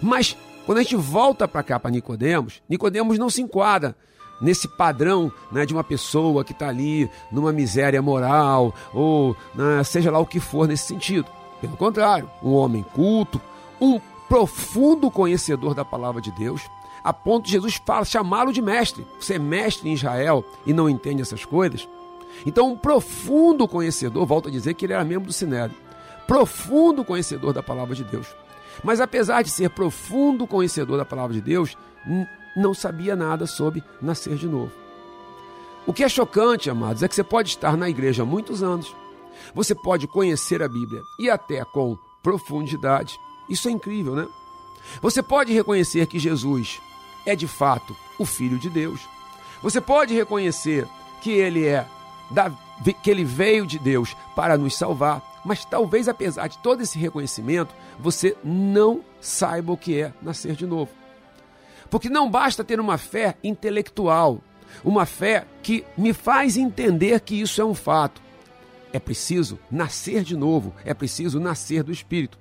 Mas 0.00 0.36
quando 0.66 0.78
a 0.78 0.82
gente 0.82 0.96
volta 0.96 1.48
para 1.48 1.62
cá 1.62 1.80
para 1.80 1.90
Nicodemos, 1.90 2.62
Nicodemos 2.68 3.18
não 3.18 3.30
se 3.30 3.42
enquadra 3.42 3.96
nesse 4.42 4.66
padrão 4.66 5.32
né, 5.50 5.64
de 5.64 5.72
uma 5.72 5.84
pessoa 5.84 6.44
que 6.44 6.52
está 6.52 6.68
ali 6.68 7.08
numa 7.30 7.52
miséria 7.52 8.02
moral, 8.02 8.74
ou 8.92 9.36
né, 9.54 9.82
seja 9.84 10.10
lá 10.10 10.18
o 10.18 10.26
que 10.26 10.40
for 10.40 10.66
nesse 10.66 10.84
sentido. 10.84 11.26
Pelo 11.60 11.76
contrário, 11.76 12.28
um 12.42 12.52
homem 12.52 12.82
culto, 12.82 13.40
um 13.80 14.00
profundo 14.28 15.10
conhecedor 15.10 15.74
da 15.74 15.84
palavra 15.84 16.20
de 16.20 16.32
Deus, 16.32 16.62
a 17.04 17.12
ponto 17.12 17.44
de 17.46 17.52
Jesus 17.52 17.80
chamá-lo 18.04 18.52
de 18.52 18.60
mestre. 18.60 19.06
Você 19.20 19.34
é 19.34 19.38
mestre 19.38 19.88
em 19.88 19.92
Israel 19.92 20.44
e 20.66 20.72
não 20.72 20.88
entende 20.88 21.22
essas 21.22 21.44
coisas? 21.44 21.88
Então, 22.44 22.72
um 22.72 22.76
profundo 22.76 23.68
conhecedor, 23.68 24.26
volto 24.26 24.48
a 24.48 24.52
dizer 24.52 24.74
que 24.74 24.86
ele 24.86 24.92
era 24.92 25.04
membro 25.04 25.26
do 25.26 25.32
Sinédrio, 25.32 25.78
profundo 26.26 27.04
conhecedor 27.04 27.52
da 27.52 27.62
palavra 27.62 27.94
de 27.94 28.04
Deus. 28.04 28.26
Mas 28.82 29.00
apesar 29.00 29.42
de 29.42 29.50
ser 29.50 29.70
profundo 29.70 30.46
conhecedor 30.46 30.96
da 30.96 31.04
palavra 31.04 31.34
de 31.34 31.40
Deus, 31.40 31.76
não 32.56 32.74
sabia 32.74 33.16
nada 33.16 33.46
sobre 33.46 33.82
nascer 34.00 34.36
de 34.36 34.46
novo. 34.46 34.72
O 35.86 35.92
que 35.92 36.04
é 36.04 36.08
chocante, 36.08 36.70
amados, 36.70 37.02
é 37.02 37.08
que 37.08 37.14
você 37.14 37.24
pode 37.24 37.50
estar 37.50 37.76
na 37.76 37.88
igreja 37.88 38.22
há 38.22 38.26
muitos 38.26 38.62
anos, 38.62 38.94
você 39.54 39.74
pode 39.74 40.06
conhecer 40.06 40.62
a 40.62 40.68
Bíblia 40.68 41.02
e 41.18 41.28
até 41.28 41.64
com 41.64 41.98
profundidade. 42.22 43.18
Isso 43.48 43.68
é 43.68 43.72
incrível, 43.72 44.14
né? 44.14 44.28
Você 45.00 45.22
pode 45.22 45.52
reconhecer 45.52 46.06
que 46.06 46.18
Jesus 46.18 46.80
é 47.26 47.34
de 47.34 47.46
fato 47.46 47.96
o 48.18 48.24
Filho 48.24 48.58
de 48.58 48.68
Deus. 48.68 49.00
Você 49.62 49.80
pode 49.80 50.14
reconhecer 50.14 50.86
que 51.20 51.30
ele 51.30 51.66
é 51.66 51.86
da, 52.30 52.50
que 53.02 53.10
ele 53.10 53.24
veio 53.24 53.66
de 53.66 53.78
Deus 53.78 54.16
para 54.34 54.56
nos 54.56 54.76
salvar, 54.76 55.22
mas 55.44 55.64
talvez 55.64 56.08
apesar 56.08 56.48
de 56.48 56.58
todo 56.58 56.82
esse 56.82 56.98
reconhecimento, 56.98 57.74
você 57.98 58.36
não 58.42 59.04
saiba 59.20 59.72
o 59.72 59.76
que 59.76 60.00
é 60.00 60.12
nascer 60.22 60.54
de 60.54 60.66
novo. 60.66 60.90
Porque 61.92 62.08
não 62.08 62.30
basta 62.30 62.64
ter 62.64 62.80
uma 62.80 62.96
fé 62.96 63.36
intelectual, 63.44 64.40
uma 64.82 65.04
fé 65.04 65.44
que 65.62 65.84
me 65.94 66.14
faz 66.14 66.56
entender 66.56 67.20
que 67.20 67.38
isso 67.38 67.60
é 67.60 67.64
um 67.66 67.74
fato. 67.74 68.22
É 68.94 68.98
preciso 68.98 69.58
nascer 69.70 70.24
de 70.24 70.34
novo, 70.34 70.74
é 70.86 70.94
preciso 70.94 71.38
nascer 71.38 71.82
do 71.82 71.92
Espírito. 71.92 72.38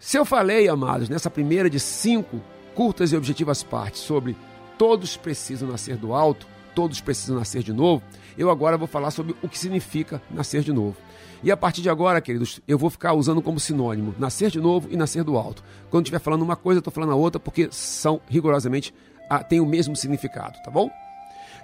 Se 0.00 0.18
eu 0.18 0.24
falei, 0.24 0.66
amados, 0.66 1.08
nessa 1.08 1.30
primeira 1.30 1.70
de 1.70 1.78
cinco 1.78 2.42
curtas 2.74 3.12
e 3.12 3.16
objetivas 3.16 3.62
partes 3.62 4.00
sobre 4.00 4.36
todos 4.76 5.16
precisam 5.16 5.68
nascer 5.68 5.96
do 5.96 6.12
alto, 6.12 6.48
todos 6.74 7.00
precisam 7.00 7.36
nascer 7.36 7.62
de 7.62 7.72
novo, 7.72 8.02
eu 8.36 8.50
agora 8.50 8.76
vou 8.76 8.88
falar 8.88 9.12
sobre 9.12 9.36
o 9.42 9.48
que 9.48 9.60
significa 9.60 10.20
nascer 10.28 10.62
de 10.62 10.72
novo. 10.72 10.96
E 11.42 11.50
a 11.50 11.56
partir 11.56 11.82
de 11.82 11.90
agora, 11.90 12.20
queridos, 12.20 12.60
eu 12.66 12.78
vou 12.78 12.90
ficar 12.90 13.12
usando 13.12 13.42
como 13.42 13.60
sinônimo 13.60 14.14
nascer 14.18 14.50
de 14.50 14.60
novo 14.60 14.88
e 14.90 14.96
nascer 14.96 15.22
do 15.22 15.36
alto. 15.36 15.62
Quando 15.90 16.04
estiver 16.04 16.18
falando 16.18 16.42
uma 16.42 16.56
coisa, 16.56 16.78
eu 16.78 16.80
estou 16.80 16.92
falando 16.92 17.12
a 17.12 17.16
outra, 17.16 17.38
porque 17.38 17.68
são 17.70 18.20
rigorosamente, 18.28 18.94
ah, 19.28 19.42
têm 19.42 19.60
o 19.60 19.66
mesmo 19.66 19.94
significado, 19.94 20.58
tá 20.64 20.70
bom? 20.70 20.90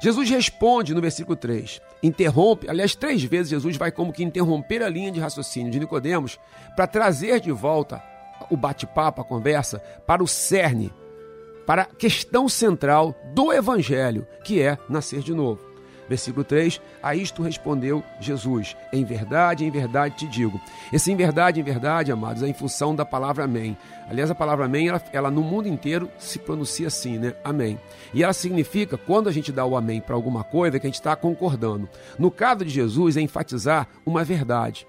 Jesus 0.00 0.28
responde 0.28 0.94
no 0.94 1.00
versículo 1.00 1.36
3, 1.36 1.80
interrompe, 2.02 2.68
aliás, 2.68 2.96
três 2.96 3.22
vezes 3.22 3.50
Jesus 3.50 3.76
vai 3.76 3.92
como 3.92 4.12
que 4.12 4.24
interromper 4.24 4.82
a 4.82 4.88
linha 4.88 5.12
de 5.12 5.20
raciocínio 5.20 5.70
de 5.70 5.78
Nicodemos 5.78 6.40
para 6.74 6.88
trazer 6.88 7.38
de 7.38 7.52
volta 7.52 8.02
o 8.50 8.56
bate-papo, 8.56 9.20
a 9.20 9.24
conversa, 9.24 9.78
para 10.04 10.22
o 10.22 10.26
cerne, 10.26 10.92
para 11.64 11.82
a 11.82 11.86
questão 11.86 12.48
central 12.48 13.14
do 13.32 13.52
evangelho, 13.52 14.26
que 14.44 14.60
é 14.60 14.76
nascer 14.88 15.20
de 15.20 15.32
novo. 15.32 15.71
Versículo 16.08 16.44
3: 16.44 16.80
A 17.02 17.14
isto 17.14 17.42
respondeu 17.42 18.02
Jesus: 18.20 18.76
Em 18.92 19.04
verdade, 19.04 19.64
em 19.64 19.70
verdade 19.70 20.16
te 20.16 20.26
digo. 20.26 20.60
Esse 20.92 21.10
em 21.10 21.16
verdade, 21.16 21.60
em 21.60 21.62
verdade, 21.62 22.12
amados, 22.12 22.42
é 22.42 22.48
em 22.48 22.52
função 22.52 22.94
da 22.94 23.04
palavra 23.04 23.44
amém. 23.44 23.76
Aliás, 24.08 24.30
a 24.30 24.34
palavra 24.34 24.66
amém, 24.66 24.88
ela, 24.88 25.02
ela 25.12 25.30
no 25.30 25.42
mundo 25.42 25.68
inteiro 25.68 26.10
se 26.18 26.38
pronuncia 26.38 26.88
assim, 26.88 27.18
né? 27.18 27.34
Amém. 27.44 27.78
E 28.12 28.22
ela 28.22 28.32
significa, 28.32 28.96
quando 28.96 29.28
a 29.28 29.32
gente 29.32 29.52
dá 29.52 29.64
o 29.64 29.76
amém 29.76 30.00
para 30.00 30.14
alguma 30.14 30.44
coisa, 30.44 30.78
que 30.78 30.86
a 30.86 30.90
gente 30.90 30.96
está 30.96 31.16
concordando. 31.16 31.88
No 32.18 32.30
caso 32.30 32.64
de 32.64 32.70
Jesus, 32.70 33.16
é 33.16 33.20
enfatizar 33.20 33.88
uma 34.04 34.24
verdade. 34.24 34.86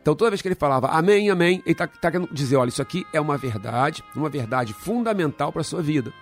Então, 0.00 0.14
toda 0.14 0.30
vez 0.30 0.40
que 0.40 0.48
ele 0.48 0.54
falava 0.54 0.88
amém, 0.88 1.30
amém, 1.30 1.62
ele 1.64 1.72
está 1.72 1.86
tá 1.86 2.10
querendo 2.10 2.32
dizer: 2.32 2.56
olha, 2.56 2.68
isso 2.68 2.82
aqui 2.82 3.04
é 3.12 3.20
uma 3.20 3.36
verdade, 3.36 4.02
uma 4.14 4.28
verdade 4.28 4.72
fundamental 4.72 5.52
para 5.52 5.60
a 5.60 5.64
sua 5.64 5.82
vida 5.82 6.12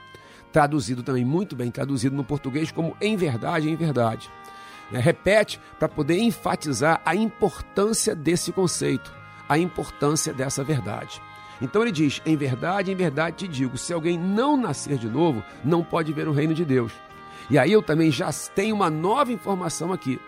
traduzido 0.55 1.03
também 1.03 1.25
muito 1.25 1.57
bem, 1.57 1.69
traduzido 1.69 2.15
no 2.15 2.23
português 2.23 2.71
como 2.71 2.97
em 3.01 3.17
verdade, 3.17 3.69
em 3.69 3.75
verdade. 3.75 4.31
É, 4.93 5.01
repete 5.01 5.59
para 5.81 5.89
poder 5.89 6.21
enfatizar 6.21 7.03
a 7.05 7.17
importância 7.17 8.15
desse 8.15 8.53
conceito, 8.53 9.13
a 9.49 9.59
importância 9.59 10.33
dessa 10.33 10.63
verdade. 10.63 11.21
Então 11.61 11.83
ele 11.83 11.91
diz: 11.91 12.23
em 12.25 12.37
verdade, 12.37 12.93
em 12.93 12.95
verdade 12.95 13.39
te 13.39 13.49
digo, 13.49 13.77
se 13.77 13.93
alguém 13.93 14.17
não 14.17 14.57
nascer 14.57 14.97
de 14.97 15.09
novo, 15.09 15.43
não 15.65 15.83
pode 15.83 16.13
ver 16.13 16.29
o 16.29 16.33
reino 16.33 16.55
de 16.55 16.65
Deus. 16.65 16.93
E 17.51 17.59
aí 17.59 17.73
eu 17.73 17.83
também 17.83 18.13
já 18.13 18.31
tenho 18.55 18.77
uma 18.77 18.89
nova 18.89 19.33
informação 19.33 19.93
aqui: 19.93 20.21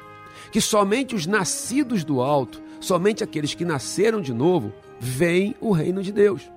que 0.50 0.60
somente 0.60 1.14
os 1.14 1.24
nascidos 1.24 2.02
do 2.02 2.20
alto, 2.20 2.60
somente 2.80 3.22
aqueles 3.22 3.54
que 3.54 3.64
nasceram 3.64 4.20
de 4.20 4.34
novo, 4.34 4.72
veem 4.98 5.54
o 5.60 5.70
reino 5.70 6.02
de 6.02 6.10
Deus. 6.10 6.50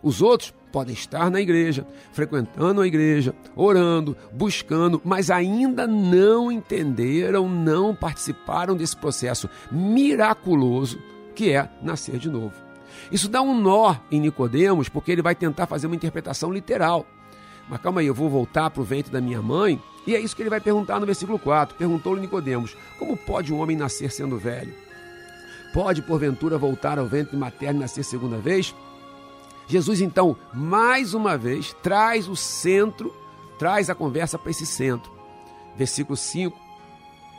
Os 0.00 0.22
outros 0.22 0.54
podem 0.70 0.94
estar 0.94 1.30
na 1.30 1.40
igreja, 1.40 1.86
frequentando 2.12 2.80
a 2.80 2.86
igreja, 2.86 3.34
orando, 3.54 4.16
buscando, 4.32 5.00
mas 5.04 5.30
ainda 5.30 5.86
não 5.86 6.50
entenderam, 6.50 7.48
não 7.48 7.94
participaram 7.94 8.76
desse 8.76 8.96
processo 8.96 9.48
miraculoso 9.70 10.98
que 11.34 11.52
é 11.52 11.68
nascer 11.82 12.18
de 12.18 12.28
novo. 12.28 12.54
Isso 13.10 13.28
dá 13.28 13.40
um 13.40 13.58
nó 13.58 13.96
em 14.10 14.20
Nicodemos, 14.20 14.88
porque 14.88 15.10
ele 15.10 15.22
vai 15.22 15.34
tentar 15.34 15.66
fazer 15.66 15.86
uma 15.86 15.96
interpretação 15.96 16.52
literal. 16.52 17.06
Mas 17.68 17.80
calma 17.80 18.00
aí, 18.00 18.06
eu 18.06 18.14
vou 18.14 18.28
voltar 18.28 18.70
para 18.70 18.82
o 18.82 18.84
ventre 18.84 19.12
da 19.12 19.20
minha 19.20 19.40
mãe, 19.40 19.80
e 20.06 20.14
é 20.14 20.20
isso 20.20 20.34
que 20.34 20.42
ele 20.42 20.50
vai 20.50 20.60
perguntar 20.60 20.98
no 20.98 21.06
versículo 21.06 21.38
4. 21.38 21.76
Perguntou-lhe 21.76 22.20
Nicodemos: 22.20 22.76
Como 22.98 23.16
pode 23.16 23.52
um 23.52 23.60
homem 23.60 23.76
nascer 23.76 24.10
sendo 24.10 24.38
velho? 24.38 24.72
Pode, 25.72 26.02
porventura, 26.02 26.58
voltar 26.58 26.98
ao 26.98 27.06
ventre 27.06 27.36
materno 27.36 27.78
e 27.78 27.82
nascer 27.82 28.02
segunda 28.02 28.38
vez? 28.38 28.74
Jesus, 29.70 30.00
então, 30.00 30.36
mais 30.52 31.14
uma 31.14 31.38
vez, 31.38 31.72
traz 31.80 32.26
o 32.26 32.34
centro, 32.34 33.14
traz 33.56 33.88
a 33.88 33.94
conversa 33.94 34.36
para 34.36 34.50
esse 34.50 34.66
centro. 34.66 35.12
Versículo 35.76 36.16
5. 36.16 36.58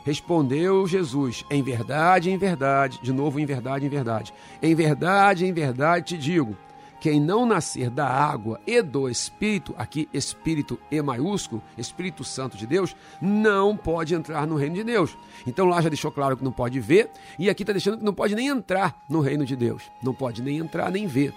Respondeu 0.02 0.86
Jesus: 0.86 1.44
Em 1.50 1.62
verdade, 1.62 2.30
em 2.30 2.38
verdade, 2.38 2.98
de 3.02 3.12
novo, 3.12 3.38
em 3.38 3.44
verdade, 3.44 3.84
em 3.84 3.88
verdade. 3.90 4.32
Em 4.62 4.74
verdade, 4.74 5.44
em 5.44 5.52
verdade 5.52 6.06
te 6.06 6.16
digo: 6.16 6.56
quem 7.02 7.20
não 7.20 7.44
nascer 7.44 7.90
da 7.90 8.08
água 8.08 8.58
e 8.66 8.80
do 8.80 9.10
Espírito, 9.10 9.74
aqui 9.76 10.08
Espírito 10.10 10.78
E 10.90 11.02
maiúsculo, 11.02 11.62
Espírito 11.76 12.24
Santo 12.24 12.56
de 12.56 12.66
Deus, 12.66 12.96
não 13.20 13.76
pode 13.76 14.14
entrar 14.14 14.46
no 14.46 14.56
reino 14.56 14.76
de 14.76 14.84
Deus. 14.84 15.18
Então 15.46 15.66
lá 15.66 15.82
já 15.82 15.90
deixou 15.90 16.10
claro 16.10 16.34
que 16.34 16.44
não 16.44 16.50
pode 16.50 16.80
ver, 16.80 17.10
e 17.38 17.50
aqui 17.50 17.62
está 17.62 17.74
deixando 17.74 17.98
que 17.98 18.04
não 18.04 18.14
pode 18.14 18.34
nem 18.34 18.48
entrar 18.48 19.04
no 19.06 19.20
reino 19.20 19.44
de 19.44 19.54
Deus. 19.54 19.82
Não 20.02 20.14
pode 20.14 20.42
nem 20.42 20.56
entrar 20.56 20.90
nem 20.90 21.06
ver. 21.06 21.34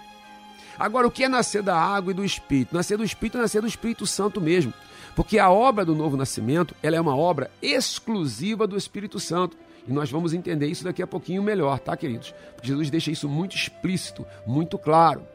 Agora, 0.78 1.06
o 1.06 1.10
que 1.10 1.24
é 1.24 1.28
nascer 1.28 1.62
da 1.62 1.76
água 1.76 2.10
e 2.10 2.14
do 2.14 2.24
Espírito? 2.24 2.74
Nascer 2.74 2.96
do 2.98 3.04
Espírito 3.04 3.38
é 3.38 3.40
nascer 3.42 3.60
do 3.60 3.68
Espírito 3.68 4.06
Santo 4.06 4.40
mesmo. 4.40 4.72
Porque 5.14 5.38
a 5.38 5.50
obra 5.50 5.84
do 5.84 5.94
novo 5.94 6.16
nascimento 6.16 6.74
ela 6.82 6.96
é 6.96 7.00
uma 7.00 7.16
obra 7.16 7.50
exclusiva 7.62 8.66
do 8.66 8.76
Espírito 8.76 9.18
Santo. 9.18 9.56
E 9.88 9.92
nós 9.92 10.10
vamos 10.10 10.34
entender 10.34 10.66
isso 10.66 10.84
daqui 10.84 11.02
a 11.02 11.06
pouquinho 11.06 11.42
melhor, 11.42 11.78
tá, 11.78 11.96
queridos? 11.96 12.34
Porque 12.54 12.68
Jesus 12.68 12.90
deixa 12.90 13.10
isso 13.10 13.28
muito 13.28 13.56
explícito, 13.56 14.26
muito 14.46 14.76
claro. 14.76 15.26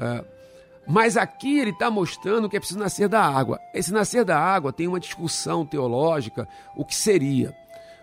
É, 0.00 0.24
mas 0.86 1.16
aqui 1.16 1.58
ele 1.58 1.70
está 1.70 1.90
mostrando 1.90 2.48
que 2.48 2.56
é 2.56 2.60
preciso 2.60 2.78
nascer 2.78 3.08
da 3.08 3.20
água. 3.20 3.58
Esse 3.74 3.92
nascer 3.92 4.24
da 4.24 4.38
água 4.38 4.72
tem 4.72 4.86
uma 4.86 5.00
discussão 5.00 5.66
teológica, 5.66 6.48
o 6.76 6.84
que 6.84 6.94
seria. 6.94 7.54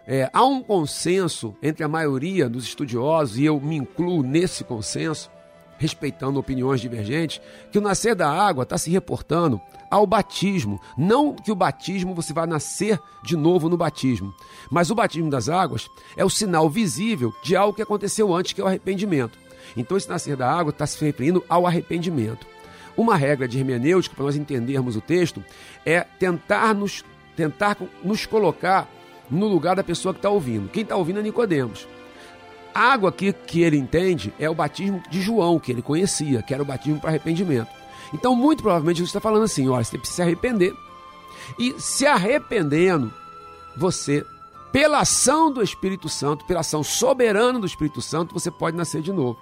É, 0.06 0.30
há 0.34 0.44
um 0.44 0.62
consenso 0.62 1.56
entre 1.64 1.84
a 1.84 1.88
maioria 1.88 2.50
dos 2.50 2.66
estudiosos, 2.66 3.38
e 3.38 3.46
eu 3.46 3.60
me 3.60 3.78
incluo 3.78 4.22
nesse 4.22 4.66
consenso, 4.66 5.32
respeitando 5.78 6.40
opiniões 6.40 6.82
divergentes, 6.82 7.42
que 7.72 7.78
o 7.78 7.82
nascer 7.82 8.16
da 8.16 8.30
água 8.30 8.64
está 8.64 8.78
se 8.78 8.90
reportando 8.90 9.60
ao 9.90 10.08
batismo. 10.08 10.80
Não 10.98 11.34
que 11.34 11.52
o 11.52 11.56
batismo 11.56 12.16
você 12.16 12.34
vai 12.34 12.48
nascer 12.48 13.00
de 13.24 13.36
novo 13.36 13.70
no 13.70 13.78
batismo, 13.78 14.34
mas 14.72 14.90
o 14.90 14.96
batismo 14.96 15.30
das 15.30 15.50
águas 15.50 15.88
é 16.18 16.24
o 16.24 16.30
sinal 16.30 16.70
visível 16.70 17.34
de 17.44 17.56
algo 17.56 17.74
que 17.74 17.82
aconteceu 17.82 18.34
antes, 18.34 18.54
que 18.54 18.62
é 18.62 18.64
o 18.64 18.68
arrependimento. 18.68 19.38
Então, 19.76 19.98
esse 19.98 20.10
nascer 20.10 20.36
da 20.36 20.52
água 20.52 20.72
está 20.72 20.86
se 20.86 21.04
referindo 21.04 21.44
ao 21.48 21.66
arrependimento. 21.66 22.46
Uma 22.96 23.16
regra 23.16 23.48
de 23.48 23.58
hermenêutica, 23.58 24.16
para 24.16 24.26
nós 24.26 24.36
entendermos 24.36 24.96
o 24.96 25.02
texto, 25.02 25.44
é 25.86 26.02
tentar 26.02 26.76
nos, 26.76 27.04
tentar 27.36 27.78
nos 28.04 28.26
colocar 28.26 28.88
no 29.30 29.48
lugar 29.48 29.76
da 29.76 29.84
pessoa 29.84 30.14
que 30.14 30.20
está 30.20 30.30
ouvindo. 30.30 30.70
Quem 30.70 30.84
está 30.84 30.96
ouvindo 30.96 31.20
é 31.20 31.24
Nicodemos. 31.24 31.88
A 32.74 32.94
água 32.94 33.10
aqui 33.10 33.32
que 33.32 33.62
ele 33.62 33.78
entende 33.78 34.34
é 34.40 34.50
o 34.50 34.56
batismo 34.56 35.02
de 35.10 35.22
João, 35.22 35.60
que 35.60 35.72
ele 35.72 35.82
conhecia, 35.82 36.42
que 36.42 36.54
era 36.54 36.64
o 36.64 36.66
batismo 36.66 37.00
para 37.00 37.10
arrependimento. 37.10 37.70
Então, 38.14 38.36
muito 38.36 38.64
provavelmente, 38.64 38.98
Jesus 38.98 39.10
está 39.10 39.20
falando 39.20 39.44
assim: 39.44 39.70
olha, 39.70 39.84
você 39.84 39.98
precisa 39.98 40.18
se 40.18 40.22
arrepender. 40.22 40.76
E 41.60 41.76
se 41.80 42.06
arrependendo, 42.06 43.14
você, 43.76 44.26
pela 44.72 45.00
ação 45.00 45.52
do 45.52 45.62
Espírito 45.62 46.10
Santo, 46.10 46.46
pela 46.46 46.62
ação 46.62 46.84
soberana 46.84 47.60
do 47.60 47.66
Espírito 47.66 48.02
Santo, 48.02 48.34
você 48.34 48.50
pode 48.50 48.78
nascer 48.78 49.02
de 49.02 49.12
novo. 49.12 49.38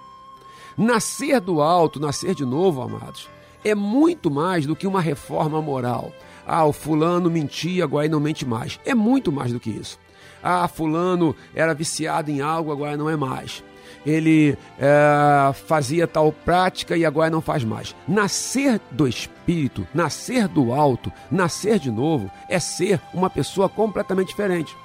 Nascer 0.76 1.40
do 1.40 1.60
alto, 1.60 2.00
nascer 2.00 2.34
de 2.34 2.44
novo, 2.44 2.82
amados, 2.82 3.28
é 3.64 3.74
muito 3.74 4.30
mais 4.30 4.66
do 4.66 4.74
que 4.74 4.86
uma 4.86 5.00
reforma 5.00 5.60
moral. 5.60 6.12
Ah, 6.46 6.64
o 6.64 6.72
fulano 6.72 7.30
mentia, 7.30 7.84
agora 7.84 8.04
ele 8.04 8.12
não 8.12 8.20
mente 8.20 8.44
mais. 8.44 8.80
É 8.84 8.94
muito 8.94 9.30
mais 9.30 9.52
do 9.52 9.60
que 9.60 9.70
isso. 9.70 9.98
Ah, 10.42 10.66
fulano 10.68 11.34
era 11.54 11.74
viciado 11.74 12.30
em 12.30 12.40
algo, 12.40 12.72
agora 12.72 12.96
não 12.96 13.08
é 13.08 13.16
mais. 13.16 13.62
Ele 14.04 14.56
é, 14.78 15.52
fazia 15.52 16.06
tal 16.06 16.32
prática 16.32 16.96
e 16.96 17.04
agora 17.04 17.30
não 17.30 17.40
faz 17.40 17.62
mais. 17.62 17.94
Nascer 18.08 18.80
do 18.90 19.06
Espírito, 19.06 19.86
nascer 19.94 20.48
do 20.48 20.72
alto, 20.72 21.12
nascer 21.30 21.78
de 21.78 21.90
novo, 21.90 22.30
é 22.48 22.58
ser 22.58 23.00
uma 23.14 23.30
pessoa 23.30 23.68
completamente 23.68 24.28
diferente. 24.28 24.76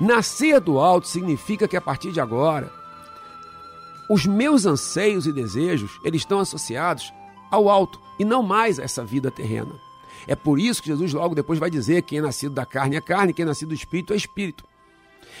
Nascer 0.00 0.60
do 0.60 0.80
alto 0.80 1.06
significa 1.06 1.68
que 1.68 1.76
a 1.76 1.80
partir 1.80 2.10
de 2.10 2.20
agora, 2.20 2.68
os 4.10 4.26
meus 4.26 4.66
anseios 4.66 5.26
e 5.26 5.32
desejos, 5.32 6.00
eles 6.04 6.22
estão 6.22 6.40
associados 6.40 7.12
ao 7.50 7.68
alto 7.68 8.00
e 8.18 8.24
não 8.24 8.42
mais 8.42 8.80
a 8.80 8.82
essa 8.82 9.04
vida 9.04 9.30
terrena. 9.30 9.83
É 10.26 10.34
por 10.34 10.58
isso 10.58 10.82
que 10.82 10.88
Jesus 10.88 11.12
logo 11.12 11.34
depois 11.34 11.58
vai 11.58 11.70
dizer: 11.70 12.02
quem 12.02 12.18
é 12.18 12.22
nascido 12.22 12.54
da 12.54 12.66
carne 12.66 12.96
é 12.96 13.00
carne, 13.00 13.32
quem 13.32 13.44
é 13.44 13.46
nascido 13.46 13.68
do 13.68 13.74
espírito 13.74 14.12
é 14.12 14.16
espírito. 14.16 14.64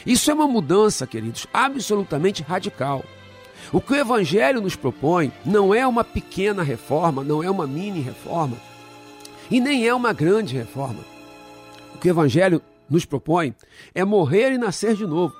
Isso 0.04 0.30
é 0.30 0.34
uma 0.34 0.48
mudança, 0.48 1.06
queridos, 1.06 1.46
absolutamente 1.52 2.42
radical. 2.42 3.04
O 3.72 3.80
que 3.80 3.92
o 3.92 3.96
Evangelho 3.96 4.60
nos 4.60 4.76
propõe 4.76 5.32
não 5.44 5.74
é 5.74 5.86
uma 5.86 6.04
pequena 6.04 6.62
reforma, 6.62 7.24
não 7.24 7.42
é 7.42 7.50
uma 7.50 7.66
mini 7.66 8.00
reforma 8.00 8.56
e 9.50 9.60
nem 9.60 9.86
é 9.86 9.94
uma 9.94 10.12
grande 10.12 10.56
reforma. 10.56 11.00
O 11.94 11.98
que 11.98 12.08
o 12.08 12.10
Evangelho 12.10 12.60
nos 12.88 13.04
propõe 13.04 13.54
é 13.94 14.04
morrer 14.04 14.52
e 14.52 14.58
nascer 14.58 14.94
de 14.94 15.06
novo. 15.06 15.34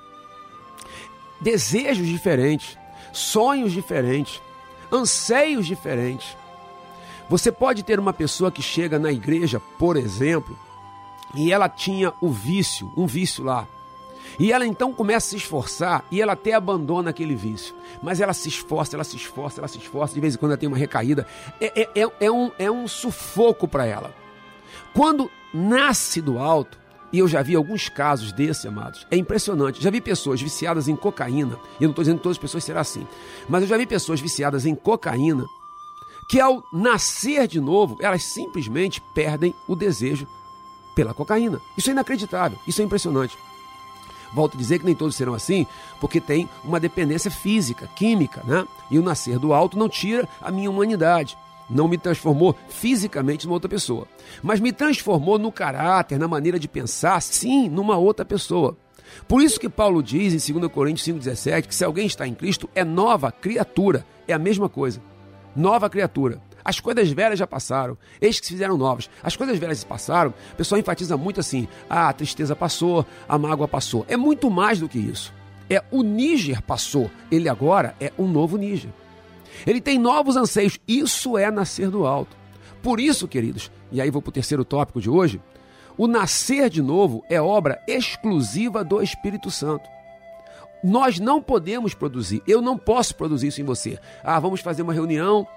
Desejos 1.41 2.07
diferentes, 2.07 2.77
sonhos 3.11 3.71
diferentes, 3.71 4.41
anseios 4.91 5.65
diferentes. 5.65 6.35
Você 7.29 7.51
pode 7.51 7.83
ter 7.83 7.99
uma 7.99 8.13
pessoa 8.13 8.51
que 8.51 8.61
chega 8.61 8.99
na 8.99 9.11
igreja, 9.11 9.59
por 9.79 9.97
exemplo, 9.97 10.57
e 11.33 11.51
ela 11.51 11.67
tinha 11.67 12.13
o 12.21 12.29
vício, 12.29 12.91
um 12.95 13.07
vício 13.07 13.43
lá. 13.43 13.67
E 14.37 14.51
ela 14.51 14.65
então 14.65 14.93
começa 14.93 15.27
a 15.27 15.29
se 15.29 15.37
esforçar 15.37 16.03
e 16.11 16.21
ela 16.21 16.33
até 16.33 16.53
abandona 16.53 17.09
aquele 17.09 17.35
vício. 17.35 17.73
Mas 18.01 18.19
ela 18.19 18.33
se 18.33 18.49
esforça, 18.49 18.95
ela 18.95 19.03
se 19.03 19.15
esforça, 19.15 19.59
ela 19.59 19.67
se 19.67 19.77
esforça, 19.77 20.13
de 20.13 20.19
vez 20.19 20.35
em 20.35 20.37
quando 20.37 20.51
ela 20.51 20.59
tem 20.59 20.67
uma 20.67 20.77
recaída. 20.77 21.25
É, 21.59 21.81
é, 21.81 22.01
é, 22.01 22.11
é 22.19 22.31
um, 22.31 22.51
é 22.59 22.69
um 22.69 22.87
sufoco 22.87 23.67
para 23.67 23.85
ela. 23.85 24.13
Quando 24.93 25.29
nasce 25.53 26.21
do 26.21 26.37
alto, 26.37 26.77
e 27.11 27.19
eu 27.19 27.27
já 27.27 27.41
vi 27.41 27.55
alguns 27.55 27.87
casos 27.87 28.33
desse, 28.33 28.67
amados, 28.67 29.07
é 29.09 29.15
impressionante. 29.15 29.81
Já 29.81 29.89
vi 29.89 30.01
pessoas 30.01 30.41
viciadas 30.41 30.87
em 30.87 30.95
cocaína, 30.95 31.57
e 31.79 31.83
eu 31.83 31.87
não 31.87 31.91
estou 31.91 32.03
dizendo 32.03 32.17
que 32.17 32.23
todas 32.23 32.37
as 32.37 32.41
pessoas 32.41 32.63
serão 32.63 32.81
assim, 32.81 33.07
mas 33.47 33.61
eu 33.61 33.67
já 33.67 33.77
vi 33.77 33.85
pessoas 33.85 34.19
viciadas 34.19 34.65
em 34.65 34.75
cocaína 34.75 35.45
que 36.27 36.39
ao 36.39 36.63
nascer 36.71 37.47
de 37.47 37.59
novo, 37.59 37.97
elas 37.99 38.23
simplesmente 38.23 39.01
perdem 39.13 39.53
o 39.67 39.75
desejo 39.75 40.27
pela 40.95 41.13
cocaína. 41.13 41.61
Isso 41.77 41.89
é 41.89 41.93
inacreditável, 41.93 42.57
isso 42.67 42.81
é 42.81 42.85
impressionante. 42.85 43.37
Volto 44.33 44.55
a 44.55 44.57
dizer 44.57 44.79
que 44.79 44.85
nem 44.85 44.95
todos 44.95 45.15
serão 45.15 45.33
assim, 45.33 45.65
porque 46.01 46.19
tem 46.19 46.49
uma 46.63 46.79
dependência 46.79 47.31
física, 47.31 47.87
química, 47.95 48.43
né? 48.45 48.65
E 48.89 48.99
o 48.99 49.03
nascer 49.03 49.39
do 49.39 49.53
alto 49.53 49.77
não 49.77 49.87
tira 49.87 50.27
a 50.41 50.51
minha 50.51 50.69
humanidade. 50.69 51.37
Não 51.69 51.87
me 51.87 51.97
transformou 51.97 52.55
fisicamente 52.67 53.45
numa 53.45 53.55
outra 53.55 53.69
pessoa, 53.69 54.07
mas 54.43 54.59
me 54.59 54.71
transformou 54.71 55.39
no 55.39 55.51
caráter, 55.51 56.19
na 56.19 56.27
maneira 56.27 56.59
de 56.59 56.67
pensar, 56.67 57.19
sim, 57.21 57.69
numa 57.69 57.97
outra 57.97 58.23
pessoa. 58.23 58.77
Por 59.27 59.41
isso 59.41 59.59
que 59.59 59.69
Paulo 59.69 60.03
diz 60.03 60.49
em 60.49 60.53
2 60.53 60.71
Coríntios 60.71 61.07
5,17 61.07 61.67
que 61.67 61.75
se 61.75 61.83
alguém 61.83 62.05
está 62.05 62.27
em 62.27 62.33
Cristo, 62.33 62.69
é 62.75 62.83
nova 62.83 63.31
criatura. 63.31 64.05
É 64.27 64.33
a 64.33 64.39
mesma 64.39 64.67
coisa. 64.67 65.01
Nova 65.55 65.89
criatura. 65.89 66.41
As 66.63 66.79
coisas 66.79 67.09
velhas 67.11 67.37
já 67.37 67.45
passaram, 67.45 67.95
eis 68.19 68.39
que 68.39 68.47
se 68.47 68.53
fizeram 68.53 68.75
novas. 68.75 69.07
As 69.21 69.35
coisas 69.35 69.57
velhas 69.59 69.79
se 69.79 69.85
passaram, 69.85 70.33
o 70.51 70.55
pessoal 70.55 70.79
enfatiza 70.79 71.15
muito 71.15 71.39
assim: 71.39 71.67
ah, 71.87 72.09
a 72.09 72.13
tristeza 72.13 72.55
passou, 72.55 73.05
a 73.29 73.37
mágoa 73.37 73.67
passou. 73.67 74.03
É 74.09 74.17
muito 74.17 74.49
mais 74.49 74.79
do 74.79 74.89
que 74.89 74.97
isso. 74.97 75.31
É 75.69 75.83
o 75.91 76.01
Níger 76.01 76.61
passou, 76.61 77.09
ele 77.31 77.47
agora 77.47 77.95
é 77.99 78.11
um 78.17 78.27
novo 78.27 78.57
Níger. 78.57 78.91
Ele 79.65 79.79
tem 79.79 79.97
novos 79.97 80.35
anseios, 80.35 80.79
isso 80.87 81.37
é 81.37 81.49
nascer 81.49 81.89
do 81.89 82.05
alto. 82.05 82.35
Por 82.81 82.99
isso, 82.99 83.27
queridos, 83.27 83.71
e 83.91 84.01
aí 84.01 84.09
vou 84.09 84.21
para 84.21 84.29
o 84.29 84.33
terceiro 84.33 84.65
tópico 84.65 84.99
de 84.99 85.09
hoje: 85.09 85.39
o 85.97 86.07
nascer 86.07 86.69
de 86.69 86.81
novo 86.81 87.23
é 87.29 87.39
obra 87.39 87.79
exclusiva 87.87 88.83
do 88.83 89.01
Espírito 89.01 89.49
Santo. 89.49 89.94
Nós 90.85 91.19
não 91.19 91.41
podemos 91.41 91.95
produzir, 91.95 92.43
eu 92.47 92.61
não 92.61 92.77
posso 92.77 93.15
produzir 93.15 93.47
isso 93.47 93.59
em 93.59 93.65
você. 93.65 93.97
Ah, 94.23 94.39
vamos 94.39 94.61
fazer 94.61 94.83
uma 94.83 94.93
reunião, 94.93 95.47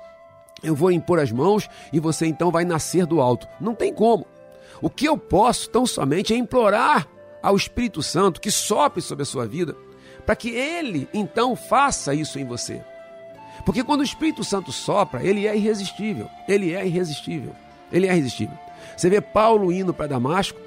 eu 0.62 0.74
vou 0.74 0.90
impor 0.90 1.20
as 1.20 1.30
mãos 1.30 1.68
e 1.92 2.00
você 2.00 2.24
então 2.24 2.50
vai 2.50 2.64
nascer 2.64 3.04
do 3.04 3.20
alto. 3.20 3.46
Não 3.60 3.74
tem 3.74 3.92
como. 3.92 4.26
O 4.80 4.88
que 4.88 5.06
eu 5.06 5.18
posso 5.18 5.68
tão 5.68 5.84
somente 5.84 6.32
é 6.32 6.36
implorar 6.36 7.06
ao 7.42 7.54
Espírito 7.56 8.02
Santo 8.02 8.40
que 8.40 8.50
sopre 8.50 9.02
sobre 9.02 9.22
a 9.22 9.26
sua 9.26 9.46
vida, 9.46 9.76
para 10.24 10.34
que 10.34 10.48
ele 10.48 11.06
então 11.12 11.54
faça 11.54 12.14
isso 12.14 12.38
em 12.38 12.46
você. 12.46 12.80
Porque 13.66 13.84
quando 13.84 14.00
o 14.00 14.04
Espírito 14.04 14.42
Santo 14.42 14.72
sopra, 14.72 15.22
ele 15.22 15.46
é 15.46 15.54
irresistível. 15.54 16.26
Ele 16.48 16.72
é 16.72 16.86
irresistível. 16.86 17.54
Ele 17.92 18.06
é 18.06 18.12
irresistível. 18.12 18.56
Você 18.96 19.10
vê 19.10 19.20
Paulo 19.20 19.70
indo 19.70 19.92
para 19.92 20.06
Damasco, 20.06 20.58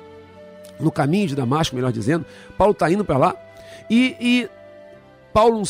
no 0.80 0.91
caminho 0.91 1.28
de 1.28 1.36
Damasco, 1.36 1.76
melhor 1.76 1.91
dizendo, 1.91 2.28
Paulo 2.58 2.74
está 2.74 2.91
indo 2.91 3.04
para 3.04 3.17
lá, 3.17 3.36
e, 3.92 4.16
e 4.22 4.50
Paulo 5.34 5.62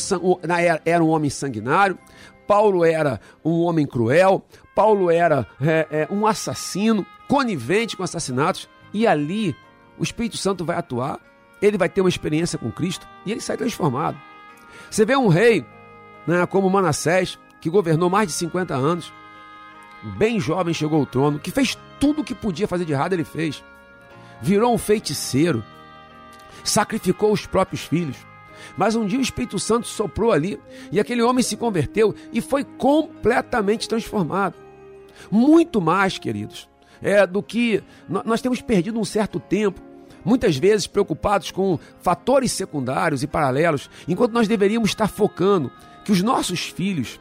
era 0.86 1.04
um 1.04 1.10
homem 1.10 1.32
sanguinário, 1.32 1.98
Paulo 2.46 2.86
era 2.86 3.20
um 3.44 3.62
homem 3.62 3.88
cruel, 3.88 4.46
Paulo 4.76 5.10
era 5.10 5.48
é, 5.60 5.88
é, 5.90 6.08
um 6.12 6.28
assassino, 6.28 7.04
conivente 7.28 7.98
com 7.98 8.04
assassinatos, 8.04 8.70
e 8.94 9.08
ali 9.08 9.56
o 9.98 10.04
Espírito 10.04 10.38
Santo 10.38 10.64
vai 10.64 10.78
atuar, 10.78 11.20
ele 11.60 11.80
vai 11.80 11.90
ter 11.90 12.02
uma 12.02 12.10
experiência 12.10 12.60
com 12.60 12.72
Cristo 12.72 13.08
e 13.26 13.32
ele 13.32 13.42
sai 13.42 13.58
transformado. 13.58 14.20
Você 14.90 15.04
vê 15.04 15.16
um 15.16 15.28
rei 15.28 15.66
né, 16.28 16.46
como 16.46 16.70
Manassés, 16.70 17.40
que 17.60 17.72
governou 17.72 18.08
mais 18.08 18.28
de 18.28 18.34
50 18.34 18.76
anos, 18.76 19.12
bem 20.18 20.40
jovem 20.40 20.76
chegou 20.76 21.00
ao 21.00 21.06
trono, 21.08 21.40
que 21.40 21.50
fez 21.50 21.76
tudo 22.00 22.22
o 22.22 22.24
que 22.24 22.36
podia 22.36 22.68
fazer 22.68 22.86
de 22.86 22.94
errado, 22.94 23.14
ele 23.14 23.24
fez. 23.24 23.64
Virou 24.42 24.74
um 24.74 24.78
feiticeiro, 24.78 25.64
sacrificou 26.64 27.32
os 27.32 27.46
próprios 27.46 27.84
filhos. 27.84 28.18
Mas 28.78 28.96
um 28.96 29.06
dia 29.06 29.20
o 29.20 29.22
Espírito 29.22 29.60
Santo 29.60 29.88
soprou 29.88 30.32
ali 30.32 30.60
e 30.92 31.00
aquele 31.00 31.22
homem 31.22 31.44
se 31.44 31.58
converteu 31.58 32.16
e 32.32 32.42
foi 32.42 32.64
completamente 32.64 33.88
transformado. 33.88 34.56
Muito 35.30 35.82
mais, 35.82 36.18
queridos, 36.18 36.70
é 37.02 37.26
do 37.26 37.42
que 37.42 37.84
nós 38.08 38.42
temos 38.42 38.62
perdido 38.62 39.00
um 39.00 39.06
certo 39.06 39.40
tempo 39.40 39.82
muitas 40.24 40.56
vezes 40.56 40.88
preocupados 40.88 41.52
com 41.52 41.80
fatores 42.00 42.52
secundários 42.52 43.24
e 43.24 43.28
paralelos, 43.28 43.90
enquanto 44.08 44.34
nós 44.34 44.48
deveríamos 44.48 44.90
estar 44.90 45.08
focando 45.08 45.72
que 46.06 46.12
os 46.12 46.22
nossos 46.22 46.68
filhos, 46.68 47.20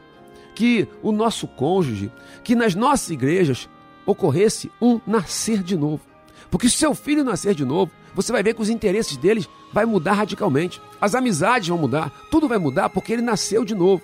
que 0.55 0.87
o 1.01 1.11
nosso 1.11 1.47
cônjuge, 1.47 2.11
que 2.43 2.55
nas 2.55 2.75
nossas 2.75 3.09
igrejas 3.09 3.69
ocorresse 4.05 4.71
um 4.81 4.99
nascer 5.05 5.63
de 5.63 5.75
novo. 5.75 6.01
Porque 6.49 6.69
se 6.69 6.77
seu 6.77 6.93
filho 6.93 7.23
nascer 7.23 7.55
de 7.55 7.63
novo, 7.63 7.91
você 8.13 8.31
vai 8.31 8.43
ver 8.43 8.53
que 8.53 8.61
os 8.61 8.69
interesses 8.69 9.17
deles 9.17 9.47
vai 9.73 9.85
mudar 9.85 10.13
radicalmente. 10.13 10.81
As 10.99 11.15
amizades 11.15 11.69
vão 11.69 11.77
mudar, 11.77 12.11
tudo 12.29 12.47
vai 12.47 12.57
mudar 12.57 12.89
porque 12.89 13.13
ele 13.13 13.21
nasceu 13.21 13.63
de 13.63 13.75
novo. 13.75 14.03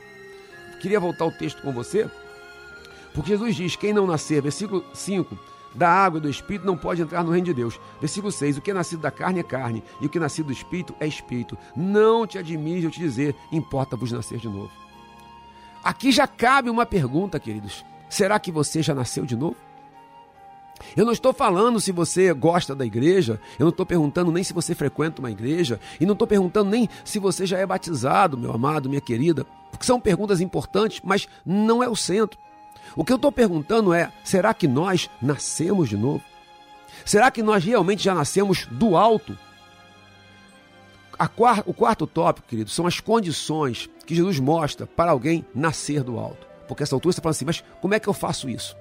Queria 0.82 1.00
voltar 1.00 1.26
o 1.26 1.32
texto 1.32 1.62
com 1.62 1.72
você, 1.72 2.10
porque 3.14 3.32
Jesus 3.32 3.56
diz: 3.56 3.76
quem 3.76 3.94
não 3.94 4.06
nascer, 4.06 4.42
versículo 4.42 4.86
5, 4.94 5.38
da 5.74 5.90
água 5.90 6.20
e 6.20 6.22
do 6.22 6.30
espírito 6.30 6.66
não 6.66 6.78
pode 6.78 7.02
entrar 7.02 7.24
no 7.24 7.32
reino 7.32 7.46
de 7.46 7.54
Deus. 7.54 7.80
Versículo 8.00 8.32
6: 8.32 8.58
o 8.58 8.62
que 8.62 8.72
é 8.72 8.74
nascido 8.74 9.02
da 9.02 9.12
carne 9.12 9.40
é 9.40 9.44
carne, 9.44 9.84
e 10.00 10.06
o 10.06 10.10
que 10.10 10.18
é 10.18 10.22
nascido 10.22 10.48
do 10.48 10.54
espírito 10.54 10.96
é 11.00 11.08
espírito. 11.08 11.58
Não 11.76 12.26
te 12.26 12.38
admire 12.38 12.86
eu 12.86 12.92
te 12.92 13.00
dizer, 13.00 13.36
importa-vos 13.52 14.12
nascer 14.12 14.38
de 14.38 14.48
novo. 14.48 14.72
Aqui 15.84 16.12
já 16.12 16.28
cabe 16.28 16.70
uma 16.70 16.86
pergunta, 16.86 17.40
queridos: 17.40 17.84
será 18.10 18.40
que 18.40 18.52
você 18.52 18.82
já 18.82 18.94
nasceu 18.94 19.26
de 19.26 19.36
novo? 19.36 19.67
Eu 20.96 21.06
não 21.06 21.12
estou 21.12 21.34
falando 21.34 21.80
se 21.80 21.92
você 21.92 22.34
gosta 22.34 22.76
da 22.76 22.86
igreja, 22.86 23.40
eu 23.58 23.64
não 23.64 23.70
estou 23.72 23.86
perguntando 23.86 24.32
nem 24.32 24.44
se 24.44 24.54
você 24.54 24.76
frequenta 24.76 25.22
uma 25.22 25.32
igreja, 25.32 25.80
e 26.00 26.06
não 26.06 26.14
estou 26.14 26.28
perguntando 26.28 26.70
nem 26.70 26.88
se 27.04 27.20
você 27.20 27.46
já 27.46 27.58
é 27.58 27.66
batizado, 27.66 28.38
meu 28.38 28.52
amado, 28.52 28.90
minha 28.90 29.02
querida, 29.02 29.46
porque 29.72 29.86
são 29.86 30.00
perguntas 30.00 30.42
importantes, 30.42 31.02
mas 31.04 31.28
não 31.46 31.84
é 31.84 31.90
o 31.90 31.96
centro. 31.96 32.40
O 32.96 33.04
que 33.04 33.12
eu 33.12 33.18
estou 33.18 33.32
perguntando 33.32 33.94
é: 33.94 34.12
será 34.24 34.54
que 34.54 34.68
nós 34.68 35.10
nascemos 35.22 35.90
de 35.90 35.98
novo? 35.98 36.24
Será 37.06 37.30
que 37.30 37.44
nós 37.44 37.64
realmente 37.64 38.04
já 38.04 38.14
nascemos 38.16 38.66
do 38.72 38.96
alto? 38.96 39.38
A 41.20 41.28
quar- 41.28 41.64
o 41.66 41.74
quarto 41.74 42.06
tópico, 42.06 42.48
querido, 42.48 42.70
são 42.70 42.86
as 42.86 43.00
condições 43.00 43.90
que 44.06 44.16
Jesus 44.16 44.40
mostra 44.40 44.86
para 44.86 45.12
alguém 45.12 45.46
nascer 45.54 46.04
do 46.04 46.20
alto. 46.20 46.48
Porque 46.68 46.84
essa 46.84 46.96
altura 46.96 47.14
você 47.14 47.22
fala 47.22 47.32
assim, 47.32 47.46
mas 47.46 47.64
como 47.82 47.94
é 47.94 48.00
que 48.00 48.08
eu 48.08 48.14
faço 48.14 48.50
isso? 48.50 48.76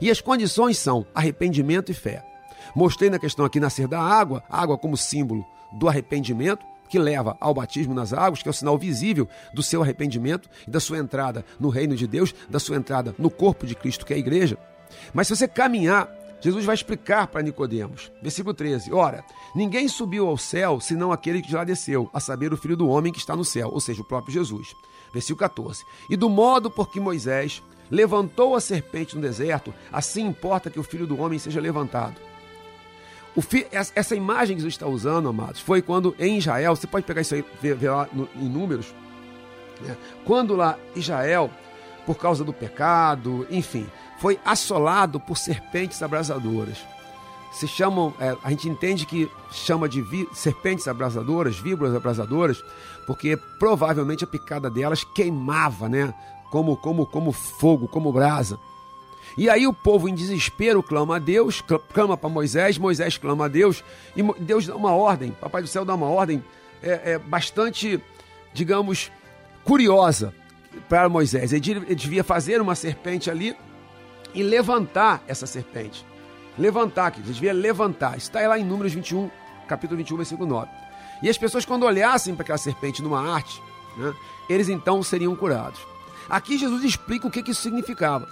E 0.00 0.10
as 0.10 0.20
condições 0.20 0.78
são 0.78 1.06
arrependimento 1.14 1.90
e 1.90 1.94
fé. 1.94 2.24
Mostrei 2.74 3.10
na 3.10 3.18
questão 3.18 3.44
aqui 3.44 3.60
nascer 3.60 3.86
da 3.86 4.00
água, 4.00 4.42
água 4.48 4.78
como 4.78 4.96
símbolo 4.96 5.44
do 5.72 5.88
arrependimento, 5.88 6.64
que 6.88 6.98
leva 6.98 7.36
ao 7.40 7.54
batismo 7.54 7.94
nas 7.94 8.12
águas, 8.12 8.42
que 8.42 8.48
é 8.48 8.50
o 8.50 8.54
sinal 8.54 8.76
visível 8.76 9.26
do 9.54 9.62
seu 9.62 9.82
arrependimento 9.82 10.48
e 10.68 10.70
da 10.70 10.78
sua 10.78 10.98
entrada 10.98 11.44
no 11.58 11.70
reino 11.70 11.96
de 11.96 12.06
Deus, 12.06 12.34
da 12.50 12.58
sua 12.58 12.76
entrada 12.76 13.14
no 13.18 13.30
corpo 13.30 13.66
de 13.66 13.74
Cristo, 13.74 14.04
que 14.04 14.12
é 14.12 14.16
a 14.16 14.18
igreja. 14.18 14.58
Mas 15.14 15.26
se 15.26 15.34
você 15.34 15.48
caminhar, 15.48 16.06
Jesus 16.42 16.64
vai 16.64 16.74
explicar 16.74 17.28
para 17.28 17.40
Nicodemos. 17.40 18.12
Versículo 18.20 18.52
13. 18.52 18.92
Ora, 18.92 19.24
ninguém 19.54 19.88
subiu 19.88 20.26
ao 20.26 20.36
céu 20.36 20.80
senão 20.80 21.12
aquele 21.12 21.40
que 21.40 21.50
já 21.50 21.64
desceu, 21.64 22.10
a 22.12 22.20
saber, 22.20 22.52
o 22.52 22.56
filho 22.58 22.76
do 22.76 22.88
homem 22.88 23.12
que 23.12 23.20
está 23.20 23.34
no 23.34 23.44
céu, 23.44 23.70
ou 23.72 23.80
seja, 23.80 24.02
o 24.02 24.04
próprio 24.04 24.34
Jesus. 24.34 24.74
Versículo 25.14 25.38
14. 25.38 25.82
E 26.10 26.16
do 26.16 26.28
modo 26.28 26.70
por 26.70 26.90
que 26.90 27.00
Moisés 27.00 27.62
levantou 27.92 28.56
a 28.56 28.60
serpente 28.60 29.14
no 29.14 29.20
deserto, 29.22 29.72
assim 29.92 30.26
importa 30.26 30.70
que 30.70 30.80
o 30.80 30.82
filho 30.82 31.06
do 31.06 31.20
homem 31.20 31.38
seja 31.38 31.60
levantado. 31.60 32.16
Fi- 33.40 33.66
essa 33.70 33.92
essa 33.94 34.16
imagem 34.16 34.56
que 34.56 34.62
Jesus 34.62 34.74
está 34.74 34.86
usando, 34.86 35.28
amados, 35.28 35.60
foi 35.60 35.80
quando 35.82 36.14
em 36.18 36.38
Israel, 36.38 36.74
você 36.74 36.86
pode 36.86 37.04
pegar 37.06 37.20
isso 37.20 37.34
aí, 37.34 37.44
ver, 37.60 37.74
ver 37.76 37.90
lá 37.90 38.08
no- 38.12 38.28
em 38.34 38.48
números, 38.48 38.94
né? 39.82 39.94
quando 40.24 40.56
lá 40.56 40.78
Israel, 40.96 41.50
por 42.06 42.16
causa 42.16 42.42
do 42.44 42.52
pecado, 42.52 43.46
enfim, 43.50 43.86
foi 44.18 44.38
assolado 44.44 45.20
por 45.20 45.36
serpentes 45.36 46.02
abrasadoras. 46.02 46.78
Se 47.52 47.68
chamam, 47.68 48.14
é, 48.18 48.34
a 48.42 48.48
gente 48.50 48.68
entende 48.68 49.04
que 49.04 49.30
chama 49.50 49.86
de 49.86 50.00
vi- 50.00 50.28
serpentes 50.32 50.88
abrasadoras, 50.88 51.58
víboras 51.58 51.94
abrasadoras, 51.94 52.62
porque 53.06 53.36
provavelmente 53.58 54.24
a 54.24 54.26
picada 54.26 54.70
delas 54.70 55.04
queimava, 55.04 55.88
né? 55.88 56.14
Como, 56.52 56.76
como, 56.76 57.06
como 57.06 57.32
fogo, 57.32 57.88
como 57.88 58.12
brasa. 58.12 58.58
E 59.38 59.48
aí 59.48 59.66
o 59.66 59.72
povo 59.72 60.06
em 60.06 60.14
desespero 60.14 60.82
clama 60.82 61.16
a 61.16 61.18
Deus, 61.18 61.64
cl- 61.66 61.80
clama 61.94 62.14
para 62.14 62.28
Moisés, 62.28 62.76
Moisés 62.76 63.16
clama 63.16 63.46
a 63.46 63.48
Deus, 63.48 63.82
e 64.14 64.22
Deus 64.38 64.66
dá 64.66 64.76
uma 64.76 64.92
ordem, 64.92 65.30
Papai 65.40 65.62
do 65.62 65.66
Céu 65.66 65.82
dá 65.82 65.94
uma 65.94 66.08
ordem 66.10 66.44
é, 66.82 67.12
é, 67.12 67.18
bastante, 67.18 67.98
digamos, 68.52 69.10
curiosa 69.64 70.34
para 70.90 71.08
Moisés. 71.08 71.54
Ele 71.54 71.94
devia 71.94 72.22
fazer 72.22 72.60
uma 72.60 72.74
serpente 72.74 73.30
ali 73.30 73.56
e 74.34 74.42
levantar 74.42 75.22
essa 75.26 75.46
serpente. 75.46 76.04
Levantar, 76.58 77.12
que 77.12 77.20
ele 77.20 77.32
devia 77.32 77.54
levantar. 77.54 78.18
Isso 78.18 78.28
está 78.28 78.46
lá 78.46 78.58
em 78.58 78.64
Números 78.64 78.92
21, 78.92 79.30
capítulo 79.66 79.96
21, 79.96 80.16
versículo 80.18 80.46
9. 80.46 80.68
E 81.22 81.30
as 81.30 81.38
pessoas, 81.38 81.64
quando 81.64 81.86
olhassem 81.86 82.34
para 82.34 82.42
aquela 82.42 82.58
serpente 82.58 83.02
numa 83.02 83.26
arte, 83.34 83.58
né, 83.96 84.12
eles 84.50 84.68
então 84.68 85.02
seriam 85.02 85.34
curados. 85.34 85.80
Aqui 86.32 86.56
Jesus 86.56 86.82
explica 86.82 87.28
o 87.28 87.30
que, 87.30 87.50
isso 87.50 87.60
significava. 87.60 88.26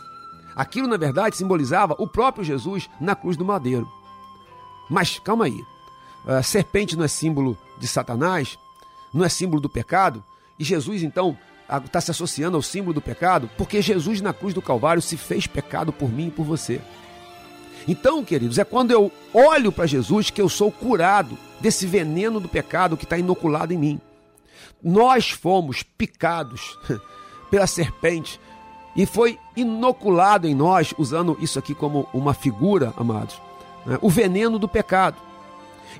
Aquilo, 0.56 0.88
na 0.88 0.96
verdade, 0.96 1.36
simbolizava 1.36 1.94
o 1.98 2.06
próprio 2.06 2.42
Jesus 2.42 2.88
na 2.98 3.14
cruz 3.14 3.36
do 3.36 3.44
madeiro. 3.44 3.86
Mas 4.88 5.18
calma 5.18 5.44
aí. 5.44 5.62
A 6.26 6.42
serpente 6.42 6.96
não 6.96 7.04
é 7.04 7.08
símbolo 7.08 7.58
de 7.76 7.86
Satanás, 7.86 8.58
não 9.12 9.22
é 9.22 9.28
símbolo 9.28 9.60
do 9.60 9.68
pecado, 9.68 10.24
e 10.58 10.64
Jesus, 10.64 11.02
então, 11.02 11.36
está 11.84 12.00
se 12.00 12.10
associando 12.10 12.56
ao 12.56 12.62
símbolo 12.62 12.94
do 12.94 13.02
pecado, 13.02 13.50
porque 13.58 13.82
Jesus 13.82 14.22
na 14.22 14.32
cruz 14.32 14.54
do 14.54 14.62
Calvário 14.62 15.02
se 15.02 15.18
fez 15.18 15.46
pecado 15.46 15.92
por 15.92 16.10
mim 16.10 16.28
e 16.28 16.30
por 16.30 16.44
você. 16.44 16.80
Então, 17.86 18.24
queridos, 18.24 18.56
é 18.56 18.64
quando 18.64 18.92
eu 18.92 19.12
olho 19.34 19.70
para 19.70 19.84
Jesus 19.84 20.30
que 20.30 20.40
eu 20.40 20.48
sou 20.48 20.72
curado 20.72 21.36
desse 21.60 21.86
veneno 21.86 22.40
do 22.40 22.48
pecado 22.48 22.96
que 22.96 23.04
está 23.04 23.18
inoculado 23.18 23.74
em 23.74 23.78
mim. 23.78 24.00
Nós 24.82 25.30
fomos 25.30 25.82
picados 25.82 26.78
pela 27.50 27.66
serpente 27.66 28.40
e 28.94 29.06
foi 29.06 29.38
inoculado 29.56 30.46
em 30.46 30.54
nós, 30.54 30.94
usando 30.98 31.36
isso 31.40 31.58
aqui 31.58 31.74
como 31.74 32.06
uma 32.12 32.34
figura, 32.34 32.92
amados, 32.96 33.40
né, 33.86 33.98
o 34.00 34.10
veneno 34.10 34.58
do 34.58 34.68
pecado. 34.68 35.16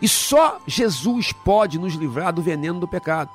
E 0.00 0.08
só 0.08 0.58
Jesus 0.66 1.32
pode 1.32 1.78
nos 1.78 1.94
livrar 1.94 2.32
do 2.32 2.42
veneno 2.42 2.80
do 2.80 2.88
pecado. 2.88 3.30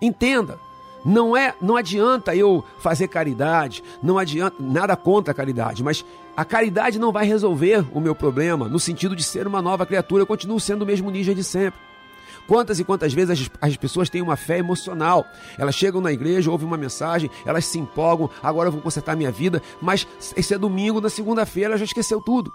Entenda, 0.00 0.58
não 1.04 1.36
é, 1.36 1.54
não 1.60 1.76
adianta 1.76 2.34
eu 2.34 2.64
fazer 2.78 3.08
caridade, 3.08 3.82
não 4.02 4.18
adianta 4.18 4.56
nada 4.60 4.96
contra 4.96 5.32
a 5.32 5.34
caridade, 5.34 5.82
mas 5.82 6.04
a 6.36 6.44
caridade 6.44 6.98
não 6.98 7.12
vai 7.12 7.24
resolver 7.24 7.84
o 7.92 8.00
meu 8.00 8.14
problema 8.14 8.68
no 8.68 8.78
sentido 8.78 9.16
de 9.16 9.22
ser 9.22 9.46
uma 9.46 9.62
nova 9.62 9.86
criatura, 9.86 10.22
eu 10.22 10.26
continuo 10.26 10.60
sendo 10.60 10.82
o 10.82 10.86
mesmo 10.86 11.10
ninja 11.10 11.34
de 11.34 11.42
sempre. 11.44 11.78
Quantas 12.46 12.78
e 12.78 12.84
quantas 12.84 13.12
vezes 13.12 13.30
as, 13.30 13.70
as 13.70 13.76
pessoas 13.76 14.08
têm 14.08 14.22
uma 14.22 14.36
fé 14.36 14.58
emocional? 14.58 15.26
Elas 15.58 15.74
chegam 15.74 16.00
na 16.00 16.12
igreja, 16.12 16.50
ouvem 16.50 16.66
uma 16.66 16.76
mensagem, 16.76 17.30
elas 17.44 17.64
se 17.64 17.78
empolgam, 17.78 18.30
agora 18.42 18.68
eu 18.68 18.72
vou 18.72 18.80
consertar 18.80 19.16
minha 19.16 19.32
vida, 19.32 19.62
mas 19.80 20.06
esse 20.36 20.54
é 20.54 20.58
domingo, 20.58 21.00
na 21.00 21.10
segunda-feira 21.10 21.76
já 21.76 21.84
esqueceu 21.84 22.20
tudo. 22.20 22.52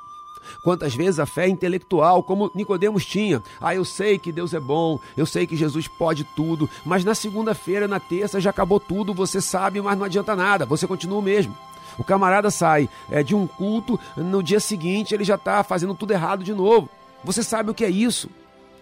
Quantas 0.63 0.95
vezes 0.95 1.19
a 1.19 1.25
fé 1.25 1.47
intelectual, 1.47 2.23
como 2.23 2.51
Nicodemos 2.53 3.05
tinha. 3.05 3.41
Ah, 3.59 3.75
eu 3.75 3.85
sei 3.85 4.17
que 4.17 4.31
Deus 4.31 4.53
é 4.53 4.59
bom, 4.59 4.99
eu 5.15 5.25
sei 5.25 5.45
que 5.45 5.55
Jesus 5.55 5.87
pode 5.87 6.23
tudo, 6.35 6.69
mas 6.85 7.03
na 7.03 7.15
segunda-feira, 7.15 7.87
na 7.87 7.99
terça 7.99 8.39
já 8.39 8.49
acabou 8.49 8.79
tudo, 8.79 9.13
você 9.13 9.41
sabe, 9.41 9.81
mas 9.81 9.97
não 9.97 10.05
adianta 10.05 10.35
nada, 10.35 10.65
você 10.65 10.87
continua 10.87 11.19
o 11.19 11.21
mesmo. 11.21 11.55
O 11.97 12.03
camarada 12.03 12.49
sai 12.49 12.89
é, 13.09 13.21
de 13.21 13.35
um 13.35 13.45
culto, 13.45 13.99
no 14.15 14.41
dia 14.41 14.59
seguinte 14.59 15.13
ele 15.13 15.23
já 15.23 15.35
está 15.35 15.63
fazendo 15.63 15.93
tudo 15.93 16.11
errado 16.11 16.43
de 16.43 16.53
novo. 16.53 16.89
Você 17.23 17.43
sabe 17.43 17.69
o 17.69 17.73
que 17.73 17.85
é 17.85 17.89
isso? 17.89 18.29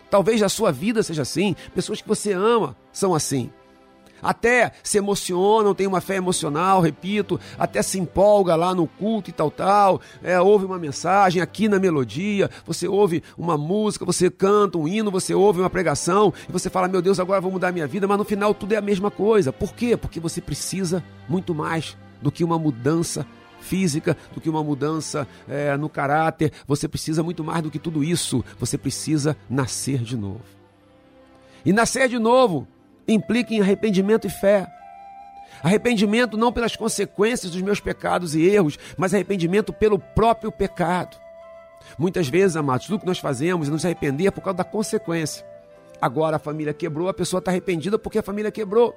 Talvez 0.10 0.42
a 0.42 0.50
sua 0.50 0.72
vida 0.72 1.04
seja 1.04 1.22
assim, 1.22 1.56
pessoas 1.74 2.02
que 2.02 2.08
você 2.08 2.34
ama 2.34 2.76
são 2.92 3.14
assim. 3.14 3.50
Até 4.22 4.72
se 4.84 4.98
emocionam, 4.98 5.74
tem 5.74 5.88
uma 5.88 6.02
fé 6.02 6.16
emocional, 6.16 6.82
repito, 6.82 7.40
até 7.58 7.82
se 7.82 8.00
empolga 8.00 8.56
lá 8.56 8.76
no 8.76 8.88
culto 8.88 9.30
e 9.30 9.34
tal, 9.34 9.50
tal. 9.50 10.02
É, 10.22 10.40
ouve 10.40 10.66
uma 10.66 10.78
mensagem 10.78 11.42
aqui 11.42 11.68
na 11.68 11.80
melodia, 11.80 12.50
você 12.66 12.88
ouve 12.88 13.24
uma 13.38 13.58
música, 13.58 14.06
você 14.06 14.30
canta 14.30 14.78
um 14.78 14.88
hino, 14.88 15.12
você 15.12 15.34
ouve 15.34 15.60
uma 15.60 15.70
pregação 15.70 16.34
e 16.48 16.52
você 16.52 16.70
fala: 16.70 16.88
Meu 16.88 17.02
Deus, 17.02 17.20
agora 17.20 17.42
vou 17.42 17.52
mudar 17.52 17.72
minha 17.72 17.88
vida, 17.88 18.08
mas 18.08 18.18
no 18.18 18.26
final 18.26 18.54
tudo 18.54 18.74
é 18.74 18.78
a 18.78 18.82
mesma 18.82 19.10
coisa. 19.10 19.54
Por 19.54 19.74
quê? 19.74 19.96
Porque 19.96 20.20
você 20.20 20.42
precisa 20.42 21.04
muito 21.28 21.56
mais 21.56 21.98
do 22.22 22.32
que 22.32 22.44
uma 22.44 22.60
mudança 22.60 23.26
física, 23.70 24.18
do 24.34 24.42
que 24.42 24.50
uma 24.50 24.64
mudança 24.64 25.28
é, 25.48 25.78
no 25.78 25.88
caráter. 25.88 26.52
Você 26.66 26.88
precisa 26.88 27.22
muito 27.22 27.44
mais 27.44 27.62
do 27.62 27.70
que 27.70 27.78
tudo 27.78 28.04
isso. 28.04 28.44
Você 28.58 28.78
precisa 28.78 29.38
nascer 29.48 30.00
de 30.00 30.18
novo. 30.18 30.42
E 31.64 31.72
nascer 31.72 32.10
de 32.10 32.18
novo 32.18 32.68
implica 33.08 33.54
em 33.54 33.62
arrependimento 33.62 34.26
e 34.26 34.30
fé. 34.30 34.68
Arrependimento 35.62 36.38
não 36.38 36.52
pelas 36.52 36.76
consequências 36.76 37.52
dos 37.52 37.62
meus 37.62 37.80
pecados 37.80 38.34
e 38.34 38.42
erros, 38.42 38.80
mas 38.98 39.14
arrependimento 39.14 39.72
pelo 39.72 40.00
próprio 40.00 40.52
pecado. 40.52 41.18
Muitas 41.98 42.28
vezes, 42.28 42.56
amados, 42.56 42.88
tudo 42.88 43.00
que 43.00 43.06
nós 43.06 43.20
fazemos 43.20 43.68
é 43.68 43.72
nos 43.72 43.86
arrepender 43.86 44.32
por 44.32 44.42
causa 44.42 44.58
da 44.58 44.64
consequência. 44.64 45.46
Agora 46.02 46.38
a 46.38 46.40
família 46.40 46.74
quebrou, 46.74 47.10
a 47.10 47.14
pessoa 47.14 47.40
está 47.40 47.52
arrependida 47.52 48.00
porque 48.00 48.20
a 48.20 48.24
família 48.24 48.52
quebrou. 48.52 48.96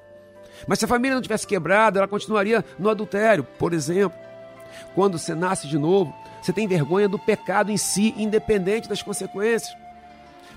Mas 0.66 0.78
se 0.78 0.84
a 0.84 0.88
família 0.88 1.14
não 1.14 1.22
tivesse 1.22 1.46
quebrado, 1.46 1.98
ela 1.98 2.06
continuaria 2.06 2.64
no 2.78 2.88
adultério, 2.88 3.44
por 3.58 3.72
exemplo. 3.72 4.16
Quando 4.94 5.18
você 5.18 5.34
nasce 5.34 5.66
de 5.66 5.78
novo, 5.78 6.14
você 6.40 6.52
tem 6.52 6.66
vergonha 6.66 7.08
do 7.08 7.18
pecado 7.18 7.70
em 7.70 7.76
si, 7.76 8.14
independente 8.16 8.88
das 8.88 9.02
consequências. 9.02 9.76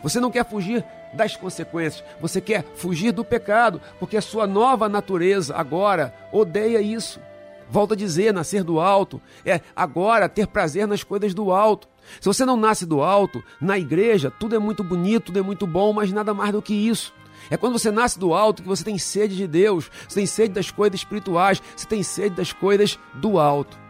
Você 0.02 0.20
não 0.20 0.32
quer 0.32 0.46
fugir 0.46 0.84
das 1.14 1.36
consequências, 1.36 2.04
você 2.20 2.42
quer 2.42 2.64
fugir 2.76 3.12
do 3.12 3.24
pecado, 3.24 3.82
porque 4.00 4.18
a 4.18 4.22
sua 4.22 4.46
nova 4.46 4.90
natureza 4.90 5.56
agora 5.56 6.14
odeia 6.32 6.82
isso. 6.82 7.20
Volto 7.70 7.94
a 7.94 7.98
dizer, 7.98 8.34
nascer 8.34 8.64
do 8.64 8.80
alto 8.80 9.22
é 9.46 9.62
agora 9.76 10.30
ter 10.30 10.48
prazer 10.48 10.88
nas 10.88 11.04
coisas 11.04 11.34
do 11.34 11.52
alto. 11.52 11.88
Se 12.20 12.28
você 12.28 12.46
não 12.46 12.56
nasce 12.56 12.86
do 12.86 13.02
alto, 13.02 13.44
na 13.60 13.78
igreja, 13.80 14.30
tudo 14.30 14.56
é 14.56 14.60
muito 14.60 14.84
bonito, 14.84 15.28
tudo 15.28 15.40
é 15.40 15.42
muito 15.42 15.66
bom, 15.66 15.92
mas 15.92 16.12
nada 16.12 16.34
mais 16.34 16.52
do 16.52 16.62
que 16.62 16.74
isso. 16.74 17.14
É 17.50 17.58
quando 17.58 17.78
você 17.78 17.92
nasce 17.92 18.20
do 18.20 18.34
alto 18.34 18.62
que 18.62 18.68
você 18.68 18.84
tem 18.84 18.98
sede 18.98 19.36
de 19.36 19.48
Deus, 19.48 19.90
você 20.08 20.16
tem 20.16 20.26
sede 20.26 20.54
das 20.54 20.72
coisas 20.72 21.00
espirituais, 21.00 21.62
você 21.76 21.88
tem 21.88 22.04
sede 22.04 22.36
das 22.36 22.54
coisas 22.54 23.00
do 23.16 23.40
alto. 23.40 23.85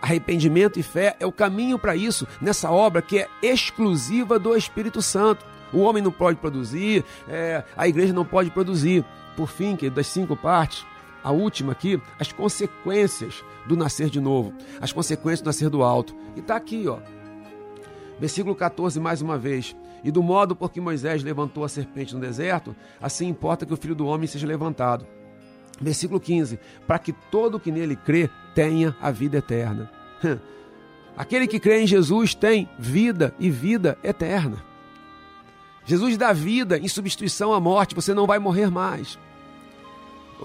Arrependimento 0.00 0.78
e 0.78 0.82
fé 0.82 1.16
é 1.20 1.26
o 1.26 1.32
caminho 1.32 1.78
para 1.78 1.94
isso 1.94 2.26
nessa 2.40 2.70
obra 2.70 3.02
que 3.02 3.18
é 3.18 3.28
exclusiva 3.42 4.38
do 4.38 4.56
Espírito 4.56 5.02
Santo. 5.02 5.44
O 5.72 5.78
homem 5.78 6.02
não 6.02 6.10
pode 6.10 6.38
produzir, 6.38 7.04
é, 7.28 7.62
a 7.76 7.86
igreja 7.86 8.12
não 8.12 8.24
pode 8.24 8.50
produzir. 8.50 9.04
Por 9.36 9.48
fim, 9.48 9.76
que 9.76 9.88
das 9.88 10.06
cinco 10.06 10.36
partes, 10.36 10.84
a 11.22 11.30
última 11.30 11.72
aqui, 11.72 12.00
as 12.18 12.32
consequências 12.32 13.44
do 13.66 13.76
nascer 13.76 14.08
de 14.10 14.20
novo, 14.20 14.52
as 14.80 14.92
consequências 14.92 15.42
do 15.42 15.46
nascer 15.46 15.68
do 15.68 15.82
alto. 15.82 16.14
E 16.34 16.40
está 16.40 16.56
aqui, 16.56 16.88
ó. 16.88 16.98
Versículo 18.18 18.54
14, 18.54 18.98
mais 18.98 19.22
uma 19.22 19.38
vez. 19.38 19.76
E 20.02 20.10
do 20.10 20.22
modo 20.22 20.56
por 20.56 20.70
que 20.70 20.80
Moisés 20.80 21.22
levantou 21.22 21.62
a 21.62 21.68
serpente 21.68 22.14
no 22.14 22.20
deserto, 22.20 22.74
assim 23.00 23.28
importa 23.28 23.66
que 23.66 23.72
o 23.72 23.76
filho 23.76 23.94
do 23.94 24.06
homem 24.06 24.26
seja 24.26 24.46
levantado. 24.46 25.06
Versículo 25.80 26.20
15: 26.20 26.58
Para 26.86 26.98
que 26.98 27.12
todo 27.12 27.58
que 27.58 27.72
nele 27.72 27.96
crê 27.96 28.28
tenha 28.54 28.94
a 29.00 29.10
vida 29.10 29.38
eterna. 29.38 29.90
Aquele 31.16 31.46
que 31.46 31.60
crê 31.60 31.82
em 31.82 31.86
Jesus 31.86 32.34
tem 32.34 32.68
vida 32.78 33.34
e 33.38 33.50
vida 33.50 33.98
eterna. 34.02 34.64
Jesus 35.84 36.16
dá 36.16 36.32
vida 36.32 36.78
em 36.78 36.88
substituição 36.88 37.52
à 37.52 37.60
morte, 37.60 37.94
você 37.94 38.14
não 38.14 38.26
vai 38.26 38.38
morrer 38.38 38.70
mais. 38.70 39.18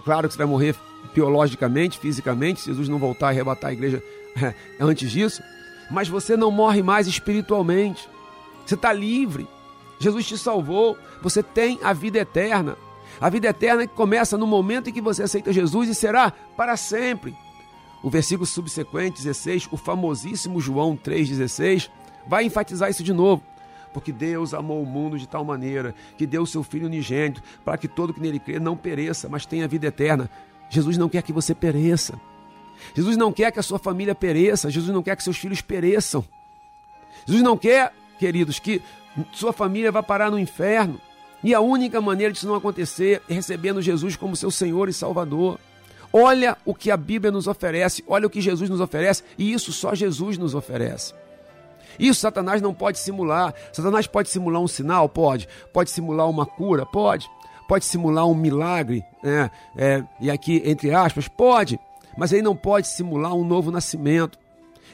Claro 0.03 0.27
que 0.27 0.33
você 0.33 0.37
vai 0.37 0.47
morrer 0.47 0.75
biologicamente, 1.13 1.99
fisicamente, 1.99 2.61
se 2.61 2.67
Jesus 2.67 2.89
não 2.89 2.97
voltar 2.97 3.27
a 3.27 3.29
arrebatar 3.29 3.69
a 3.69 3.73
igreja 3.73 4.03
antes 4.79 5.11
disso, 5.11 5.41
mas 5.89 6.07
você 6.07 6.35
não 6.35 6.51
morre 6.51 6.81
mais 6.81 7.07
espiritualmente. 7.07 8.09
Você 8.65 8.75
está 8.75 8.91
livre. 8.91 9.47
Jesus 9.99 10.25
te 10.25 10.37
salvou. 10.37 10.97
Você 11.21 11.43
tem 11.43 11.79
a 11.83 11.93
vida 11.93 12.17
eterna. 12.17 12.75
A 13.19 13.29
vida 13.29 13.47
eterna 13.47 13.87
que 13.87 13.93
começa 13.93 14.37
no 14.37 14.45
momento 14.45 14.89
em 14.89 14.93
que 14.93 15.01
você 15.01 15.23
aceita 15.23 15.53
Jesus 15.53 15.89
e 15.89 15.95
será 15.95 16.31
para 16.55 16.75
sempre. 16.75 17.35
O 18.03 18.09
versículo 18.09 18.45
subsequente, 18.45 19.23
16, 19.23 19.69
o 19.71 19.77
famosíssimo 19.77 20.59
João 20.59 20.95
3,16, 20.95 21.89
vai 22.27 22.43
enfatizar 22.45 22.89
isso 22.89 23.03
de 23.03 23.13
novo. 23.13 23.41
Porque 23.93 24.11
Deus 24.11 24.53
amou 24.53 24.83
o 24.83 24.85
mundo 24.85 25.17
de 25.17 25.27
tal 25.27 25.45
maneira 25.45 25.95
que 26.17 26.27
deu 26.27 26.43
o 26.43 26.47
seu 26.47 26.61
Filho 26.63 26.87
unigênito 26.87 27.41
para 27.63 27.77
que 27.77 27.87
todo 27.87 28.13
que 28.13 28.19
nele 28.19 28.39
crê 28.39 28.59
não 28.59 28.75
pereça, 28.75 29.29
mas 29.29 29.45
tenha 29.45 29.67
vida 29.67 29.87
eterna. 29.87 30.29
Jesus 30.69 30.97
não 30.97 31.07
quer 31.07 31.21
que 31.21 31.31
você 31.31 31.55
pereça. 31.55 32.19
Jesus 32.93 33.15
não 33.15 33.31
quer 33.31 33.51
que 33.51 33.59
a 33.59 33.63
sua 33.63 33.79
família 33.79 34.13
pereça. 34.13 34.69
Jesus 34.69 34.93
não 34.93 35.01
quer 35.01 35.15
que 35.15 35.23
seus 35.23 35.37
filhos 35.37 35.61
pereçam. 35.61 36.25
Jesus 37.25 37.43
não 37.43 37.57
quer, 37.57 37.93
queridos, 38.19 38.59
que 38.59 38.81
sua 39.31 39.53
família 39.53 39.91
vá 39.91 40.03
parar 40.03 40.29
no 40.29 40.37
inferno. 40.37 40.99
E 41.45 41.53
a 41.53 41.61
única 41.61 42.01
maneira 42.01 42.33
disso 42.33 42.47
não 42.47 42.55
acontecer 42.55 43.21
é 43.29 43.33
recebendo 43.35 43.79
Jesus 43.79 44.15
como 44.15 44.35
seu 44.35 44.49
Senhor 44.49 44.89
e 44.89 44.93
Salvador. 44.93 45.59
Olha 46.11 46.57
o 46.65 46.73
que 46.73 46.89
a 46.89 46.97
Bíblia 46.97 47.31
nos 47.31 47.45
oferece, 47.45 48.03
olha 48.07 48.25
o 48.25 48.31
que 48.31 48.41
Jesus 48.41 48.67
nos 48.67 48.81
oferece, 48.81 49.21
e 49.37 49.53
isso 49.53 49.71
só 49.71 49.93
Jesus 49.93 50.39
nos 50.39 50.55
oferece. 50.55 51.13
Isso 51.99 52.19
Satanás 52.19 52.63
não 52.63 52.73
pode 52.73 52.97
simular. 52.97 53.53
Satanás 53.71 54.07
pode 54.07 54.29
simular 54.29 54.59
um 54.59 54.67
sinal? 54.67 55.07
Pode. 55.07 55.47
Pode 55.71 55.91
simular 55.91 56.27
uma 56.27 56.47
cura? 56.47 56.83
Pode. 56.83 57.29
Pode 57.67 57.85
simular 57.85 58.25
um 58.25 58.33
milagre? 58.33 59.03
né? 59.21 59.51
é, 59.77 60.03
e 60.19 60.31
aqui, 60.31 60.63
entre 60.65 60.95
aspas, 60.95 61.27
pode. 61.27 61.79
Mas 62.17 62.33
ele 62.33 62.41
não 62.41 62.55
pode 62.55 62.87
simular 62.87 63.35
um 63.35 63.45
novo 63.45 63.69
nascimento. 63.69 64.39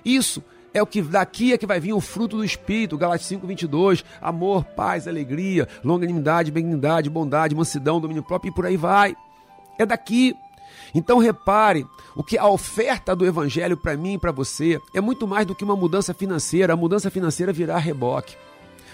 Isso 0.03 0.43
é 0.73 0.81
o 0.81 0.87
que 0.87 1.01
daqui 1.01 1.53
é 1.53 1.57
que 1.57 1.65
vai 1.65 1.79
vir 1.79 1.93
o 1.93 2.01
fruto 2.01 2.37
do 2.37 2.45
Espírito, 2.45 2.97
Galatas 2.97 3.25
5, 3.25 3.45
22, 3.45 4.05
amor, 4.21 4.63
paz, 4.63 5.07
alegria, 5.07 5.67
longanimidade, 5.83 6.51
benignidade, 6.51 7.09
bondade, 7.09 7.55
mansidão, 7.55 7.99
domínio 7.99 8.23
próprio 8.23 8.51
e 8.51 8.53
por 8.53 8.65
aí 8.65 8.77
vai. 8.77 9.15
É 9.77 9.85
daqui. 9.85 10.35
Então 10.93 11.19
repare, 11.19 11.85
o 12.15 12.23
que 12.23 12.37
a 12.37 12.47
oferta 12.47 13.15
do 13.15 13.25
evangelho 13.25 13.77
para 13.77 13.95
mim 13.95 14.13
e 14.13 14.17
para 14.17 14.31
você 14.31 14.79
é 14.93 15.01
muito 15.01 15.27
mais 15.27 15.45
do 15.45 15.55
que 15.55 15.63
uma 15.63 15.75
mudança 15.75 16.13
financeira. 16.13 16.73
A 16.73 16.77
mudança 16.77 17.09
financeira 17.09 17.51
virá 17.51 17.77
reboque. 17.77 18.35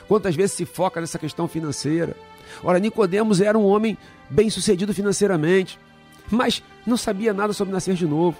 Quantas 0.08 0.36
vezes 0.36 0.54
se 0.54 0.66
foca 0.66 1.02
nessa 1.02 1.20
questão 1.20 1.48
financeira? 1.48 2.16
Ora, 2.64 2.80
Nicodemos 2.80 3.42
era 3.42 3.58
um 3.58 3.66
homem 3.66 3.98
bem-sucedido 4.30 4.94
financeiramente, 4.94 5.78
mas 6.32 6.64
não 6.86 6.98
sabia 6.98 7.34
nada 7.34 7.54
sobre 7.54 7.74
nascer 7.74 7.96
de 7.96 8.06
novo. 8.06 8.38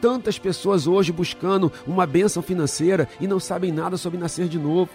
Tantas 0.00 0.38
pessoas 0.38 0.86
hoje 0.86 1.12
buscando 1.12 1.72
uma 1.86 2.06
bênção 2.06 2.42
financeira 2.42 3.08
e 3.20 3.26
não 3.26 3.40
sabem 3.40 3.72
nada 3.72 3.96
sobre 3.96 4.18
nascer 4.18 4.48
de 4.48 4.58
novo. 4.58 4.90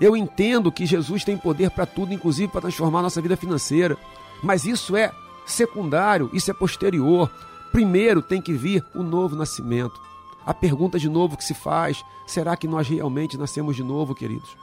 Eu 0.00 0.16
entendo 0.16 0.72
que 0.72 0.86
Jesus 0.86 1.24
tem 1.24 1.36
poder 1.36 1.70
para 1.70 1.86
tudo, 1.86 2.12
inclusive 2.12 2.50
para 2.50 2.62
transformar 2.62 3.02
nossa 3.02 3.20
vida 3.20 3.36
financeira, 3.36 3.96
mas 4.42 4.64
isso 4.64 4.96
é 4.96 5.10
secundário, 5.46 6.30
isso 6.32 6.50
é 6.50 6.54
posterior. 6.54 7.30
Primeiro 7.72 8.20
tem 8.22 8.40
que 8.40 8.52
vir 8.52 8.84
o 8.94 9.02
novo 9.02 9.36
nascimento. 9.36 10.00
A 10.44 10.54
pergunta 10.54 10.98
de 10.98 11.08
novo 11.08 11.36
que 11.36 11.44
se 11.44 11.54
faz: 11.54 12.04
será 12.26 12.56
que 12.56 12.68
nós 12.68 12.88
realmente 12.88 13.38
nascemos 13.38 13.74
de 13.74 13.82
novo, 13.82 14.14
queridos? 14.14 14.56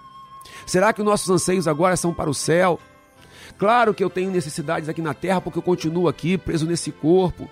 Será 0.66 0.94
que 0.94 1.02
os 1.02 1.06
nossos 1.06 1.30
anseios 1.30 1.68
agora 1.68 1.96
são 1.96 2.14
para 2.14 2.30
o 2.30 2.34
céu? 2.34 2.80
Claro 3.58 3.94
que 3.94 4.04
eu 4.04 4.10
tenho 4.10 4.32
necessidades 4.32 4.88
aqui 4.90 5.02
na 5.02 5.14
terra 5.14 5.42
porque 5.42 5.58
eu 5.58 5.64
continuo 5.64 6.08
aqui 6.08 6.38
preso 6.38 6.66
nesse 6.66 6.92
corpo. 6.92 7.50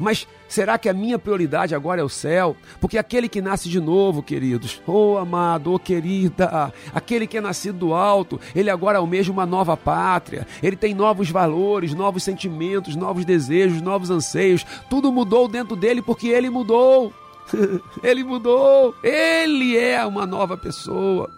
Mas 0.00 0.26
será 0.48 0.78
que 0.78 0.88
a 0.88 0.94
minha 0.94 1.18
prioridade 1.18 1.74
agora 1.74 2.00
é 2.00 2.04
o 2.04 2.08
céu? 2.08 2.56
Porque 2.80 2.96
aquele 2.96 3.28
que 3.28 3.42
nasce 3.42 3.68
de 3.68 3.78
novo, 3.78 4.22
queridos, 4.22 4.80
oh 4.86 5.18
amado, 5.18 5.74
oh 5.74 5.78
querida, 5.78 6.72
aquele 6.94 7.26
que 7.26 7.36
é 7.36 7.40
nascido 7.40 7.78
do 7.78 7.94
alto, 7.94 8.40
ele 8.56 8.70
agora 8.70 8.98
almeja 8.98 9.30
uma 9.30 9.44
nova 9.44 9.76
pátria, 9.76 10.46
ele 10.62 10.74
tem 10.74 10.94
novos 10.94 11.28
valores, 11.30 11.92
novos 11.92 12.22
sentimentos, 12.22 12.96
novos 12.96 13.26
desejos, 13.26 13.82
novos 13.82 14.10
anseios, 14.10 14.64
tudo 14.88 15.12
mudou 15.12 15.46
dentro 15.46 15.76
dele 15.76 16.00
porque 16.00 16.28
ele 16.28 16.48
mudou. 16.48 17.12
ele 18.02 18.24
mudou, 18.24 18.94
ele 19.02 19.76
é 19.76 20.04
uma 20.06 20.24
nova 20.24 20.56
pessoa. 20.56 21.28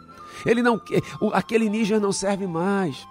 Ele 0.47 0.63
não, 0.63 0.81
aquele 1.33 1.69
Níger 1.69 2.01
não 2.01 2.13
serve 2.13 2.47
mais. 2.47 3.07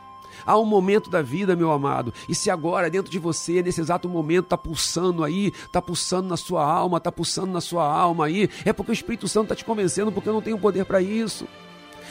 Há 0.45 0.57
um 0.57 0.65
momento 0.65 1.09
da 1.09 1.21
vida, 1.21 1.55
meu 1.55 1.71
amado, 1.71 2.13
e 2.27 2.35
se 2.35 2.49
agora 2.49 2.89
dentro 2.89 3.11
de 3.11 3.19
você, 3.19 3.61
nesse 3.61 3.81
exato 3.81 4.07
momento, 4.07 4.45
está 4.45 4.57
pulsando 4.57 5.23
aí, 5.23 5.47
está 5.47 5.81
pulsando 5.81 6.27
na 6.27 6.37
sua 6.37 6.63
alma, 6.63 6.97
está 6.97 7.11
pulsando 7.11 7.51
na 7.51 7.61
sua 7.61 7.85
alma 7.85 8.25
aí, 8.25 8.49
é 8.65 8.73
porque 8.73 8.91
o 8.91 8.93
Espírito 8.93 9.27
Santo 9.27 9.45
está 9.45 9.55
te 9.55 9.65
convencendo, 9.65 10.11
porque 10.11 10.29
eu 10.29 10.33
não 10.33 10.41
tenho 10.41 10.57
poder 10.57 10.85
para 10.85 11.01
isso. 11.01 11.47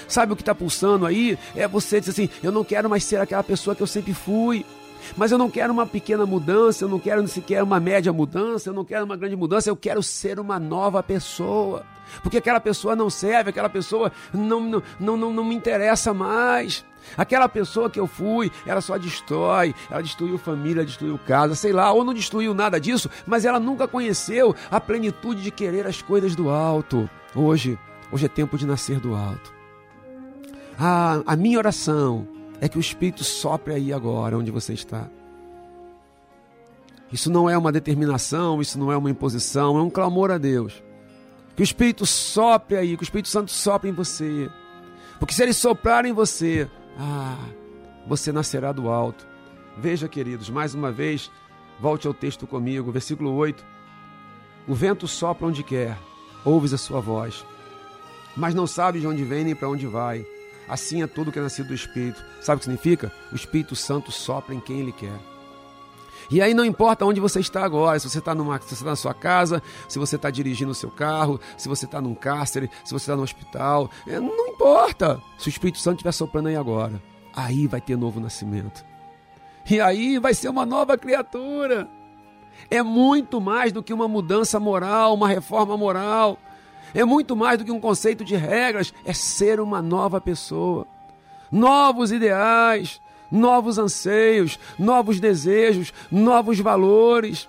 Sabe 0.08 0.32
o 0.32 0.36
que 0.36 0.42
está 0.42 0.54
pulsando 0.54 1.06
aí? 1.06 1.38
É 1.54 1.68
você 1.68 2.00
dizer 2.00 2.10
assim: 2.12 2.28
eu 2.42 2.50
não 2.50 2.64
quero 2.64 2.90
mais 2.90 3.04
ser 3.04 3.20
aquela 3.20 3.44
pessoa 3.44 3.76
que 3.76 3.82
eu 3.82 3.86
sempre 3.86 4.12
fui. 4.12 4.64
Mas 5.16 5.32
eu 5.32 5.38
não 5.38 5.50
quero 5.50 5.72
uma 5.72 5.86
pequena 5.86 6.26
mudança, 6.26 6.84
eu 6.84 6.88
não 6.88 6.98
quero 6.98 7.26
sequer 7.26 7.62
uma 7.62 7.80
média 7.80 8.12
mudança, 8.12 8.68
eu 8.68 8.74
não 8.74 8.84
quero 8.84 9.04
uma 9.04 9.16
grande 9.16 9.36
mudança, 9.36 9.70
eu 9.70 9.76
quero 9.76 10.02
ser 10.02 10.38
uma 10.38 10.58
nova 10.58 11.02
pessoa. 11.02 11.84
Porque 12.22 12.38
aquela 12.38 12.60
pessoa 12.60 12.96
não 12.96 13.08
serve, 13.08 13.50
aquela 13.50 13.68
pessoa 13.68 14.12
não, 14.32 14.60
não, 14.60 14.82
não, 14.98 15.16
não, 15.16 15.32
não 15.32 15.44
me 15.44 15.54
interessa 15.54 16.12
mais. 16.12 16.84
Aquela 17.16 17.48
pessoa 17.48 17.90
que 17.90 17.98
eu 17.98 18.06
fui, 18.06 18.50
ela 18.66 18.80
só 18.80 18.96
destrói, 18.96 19.74
ela 19.90 20.02
destruiu 20.02 20.38
família, 20.38 20.84
destruiu 20.84 21.18
casa, 21.26 21.54
sei 21.54 21.72
lá, 21.72 21.92
ou 21.92 22.04
não 22.04 22.14
destruiu 22.14 22.54
nada 22.54 22.80
disso, 22.80 23.10
mas 23.26 23.44
ela 23.44 23.60
nunca 23.60 23.88
conheceu 23.88 24.54
a 24.70 24.80
plenitude 24.80 25.42
de 25.42 25.50
querer 25.50 25.86
as 25.86 26.02
coisas 26.02 26.34
do 26.34 26.50
alto. 26.50 27.08
Hoje, 27.34 27.78
hoje 28.10 28.26
é 28.26 28.28
tempo 28.28 28.56
de 28.58 28.66
nascer 28.66 29.00
do 29.00 29.14
alto. 29.14 29.52
Ah, 30.78 31.22
a 31.26 31.36
minha 31.36 31.58
oração 31.58 32.26
é 32.60 32.68
que 32.68 32.78
o 32.78 32.80
Espírito 32.80 33.24
sopre 33.24 33.74
aí 33.74 33.92
agora, 33.92 34.38
onde 34.38 34.50
você 34.50 34.72
está. 34.72 35.08
Isso 37.12 37.30
não 37.30 37.50
é 37.50 37.58
uma 37.58 37.72
determinação, 37.72 38.60
isso 38.60 38.78
não 38.78 38.92
é 38.92 38.96
uma 38.96 39.10
imposição, 39.10 39.76
é 39.76 39.82
um 39.82 39.90
clamor 39.90 40.30
a 40.30 40.38
Deus. 40.38 40.82
Que 41.56 41.62
o 41.62 41.64
Espírito 41.64 42.06
sopre 42.06 42.76
aí, 42.76 42.96
que 42.96 43.02
o 43.02 43.04
Espírito 43.04 43.28
Santo 43.28 43.50
sopre 43.50 43.90
em 43.90 43.92
você. 43.92 44.48
Porque 45.18 45.34
se 45.34 45.42
ele 45.42 45.52
soprar 45.52 46.06
em 46.06 46.12
você, 46.12 46.68
ah, 46.98 47.38
você 48.06 48.32
nascerá 48.32 48.72
do 48.72 48.88
alto. 48.88 49.26
Veja, 49.76 50.08
queridos, 50.08 50.50
mais 50.50 50.74
uma 50.74 50.90
vez, 50.90 51.30
volte 51.80 52.06
ao 52.06 52.14
texto 52.14 52.46
comigo, 52.46 52.92
versículo 52.92 53.32
8. 53.34 53.64
O 54.68 54.74
vento 54.74 55.08
sopra 55.08 55.46
onde 55.46 55.62
quer, 55.62 55.98
ouves 56.44 56.72
a 56.72 56.78
sua 56.78 57.00
voz, 57.00 57.44
mas 58.36 58.54
não 58.54 58.66
sabes 58.66 59.00
de 59.00 59.06
onde 59.06 59.24
vem 59.24 59.44
nem 59.44 59.54
para 59.54 59.68
onde 59.68 59.86
vai. 59.86 60.24
Assim 60.68 61.02
é 61.02 61.06
tudo 61.06 61.32
que 61.32 61.38
é 61.38 61.42
nascido 61.42 61.68
do 61.68 61.74
Espírito. 61.74 62.22
Sabe 62.40 62.56
o 62.56 62.58
que 62.60 62.64
significa? 62.66 63.12
O 63.32 63.34
Espírito 63.34 63.74
Santo 63.74 64.12
sopra 64.12 64.54
em 64.54 64.60
quem 64.60 64.80
ele 64.80 64.92
quer. 64.92 65.29
E 66.30 66.40
aí 66.40 66.54
não 66.54 66.64
importa 66.64 67.04
onde 67.04 67.20
você 67.20 67.40
está 67.40 67.64
agora, 67.64 67.98
se 67.98 68.08
você 68.08 68.18
está 68.18 68.32
está 68.32 68.84
na 68.84 68.96
sua 68.96 69.12
casa, 69.12 69.62
se 69.88 69.98
você 69.98 70.16
está 70.16 70.30
dirigindo 70.30 70.70
o 70.70 70.74
seu 70.74 70.90
carro, 70.90 71.40
se 71.56 71.68
você 71.68 71.86
está 71.86 72.00
num 72.00 72.14
cárcere, 72.14 72.70
se 72.84 72.92
você 72.92 73.04
está 73.04 73.16
no 73.16 73.22
hospital, 73.22 73.90
é, 74.06 74.20
não 74.20 74.48
importa. 74.48 75.20
Se 75.36 75.48
o 75.48 75.50
Espírito 75.50 75.78
Santo 75.78 75.96
estiver 75.96 76.12
soprando 76.12 76.48
aí 76.48 76.56
agora, 76.56 77.02
aí 77.34 77.66
vai 77.66 77.80
ter 77.80 77.96
novo 77.96 78.20
nascimento. 78.20 78.84
E 79.68 79.80
aí 79.80 80.18
vai 80.18 80.32
ser 80.32 80.48
uma 80.48 80.64
nova 80.64 80.96
criatura. 80.96 81.88
É 82.70 82.82
muito 82.82 83.40
mais 83.40 83.72
do 83.72 83.82
que 83.82 83.92
uma 83.92 84.06
mudança 84.06 84.60
moral, 84.60 85.14
uma 85.14 85.28
reforma 85.28 85.76
moral. 85.76 86.38
É 86.94 87.04
muito 87.04 87.36
mais 87.36 87.58
do 87.58 87.64
que 87.64 87.72
um 87.72 87.80
conceito 87.80 88.24
de 88.24 88.36
regras, 88.36 88.92
é 89.04 89.12
ser 89.12 89.60
uma 89.60 89.80
nova 89.80 90.20
pessoa. 90.20 90.86
Novos 91.50 92.12
ideais, 92.12 93.00
novos 93.30 93.78
anseios, 93.78 94.58
novos 94.78 95.20
desejos, 95.20 95.92
novos 96.10 96.58
valores. 96.58 97.48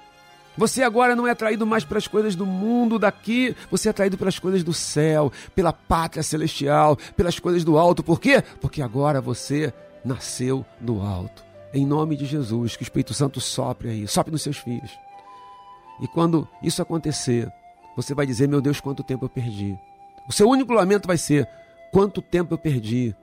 Você 0.57 0.83
agora 0.83 1.15
não 1.15 1.25
é 1.25 1.31
atraído 1.31 1.65
mais 1.65 1.85
pelas 1.85 2.07
coisas 2.07 2.35
do 2.35 2.45
mundo 2.45 2.99
daqui, 2.99 3.55
você 3.69 3.87
é 3.87 3.91
atraído 3.91 4.17
pelas 4.17 4.37
coisas 4.37 4.63
do 4.63 4.73
céu, 4.73 5.31
pela 5.55 5.71
pátria 5.71 6.21
celestial, 6.21 6.97
pelas 7.15 7.39
coisas 7.39 7.63
do 7.63 7.77
alto. 7.77 8.03
Por 8.03 8.19
quê? 8.19 8.43
Porque 8.59 8.81
agora 8.81 9.21
você 9.21 9.73
nasceu 10.03 10.65
do 10.79 10.99
alto. 11.01 11.43
Em 11.73 11.85
nome 11.85 12.17
de 12.17 12.25
Jesus, 12.25 12.75
que 12.75 12.83
o 12.83 12.85
Espírito 12.85 13.13
Santo 13.13 13.39
sopre 13.39 13.89
aí, 13.89 14.07
sopre 14.07 14.31
nos 14.31 14.41
seus 14.41 14.57
filhos. 14.57 14.91
E 16.01 16.07
quando 16.07 16.47
isso 16.61 16.81
acontecer, 16.81 17.49
você 17.95 18.13
vai 18.13 18.25
dizer: 18.25 18.47
Meu 18.47 18.59
Deus, 18.59 18.81
quanto 18.81 19.03
tempo 19.03 19.25
eu 19.25 19.29
perdi. 19.29 19.77
O 20.27 20.33
seu 20.33 20.49
único 20.49 20.73
lamento 20.73 21.07
vai 21.07 21.17
ser: 21.17 21.47
Quanto 21.91 22.21
tempo 22.21 22.53
eu 22.53 22.57
perdi. 22.57 23.15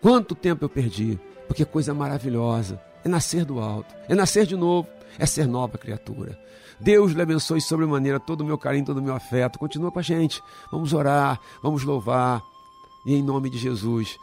Quanto 0.00 0.34
tempo 0.34 0.64
eu 0.64 0.68
perdi. 0.68 1.18
Porque 1.50 1.64
coisa 1.64 1.92
maravilhosa 1.92 2.80
é 3.04 3.08
nascer 3.08 3.44
do 3.44 3.58
alto, 3.58 3.92
é 4.08 4.14
nascer 4.14 4.46
de 4.46 4.54
novo, 4.54 4.88
é 5.18 5.26
ser 5.26 5.48
nova 5.48 5.76
criatura. 5.76 6.38
Deus 6.78 7.10
lhe 7.10 7.20
abençoe 7.20 7.60
sobremaneira 7.60 8.20
todo 8.20 8.42
o 8.42 8.44
meu 8.44 8.56
carinho, 8.56 8.84
todo 8.84 8.98
o 8.98 9.02
meu 9.02 9.16
afeto. 9.16 9.58
Continua 9.58 9.90
com 9.90 9.98
a 9.98 10.02
gente. 10.02 10.40
Vamos 10.70 10.92
orar, 10.92 11.40
vamos 11.60 11.82
louvar. 11.82 12.40
E 13.04 13.16
em 13.16 13.20
nome 13.20 13.50
de 13.50 13.58
Jesus, 13.58 14.16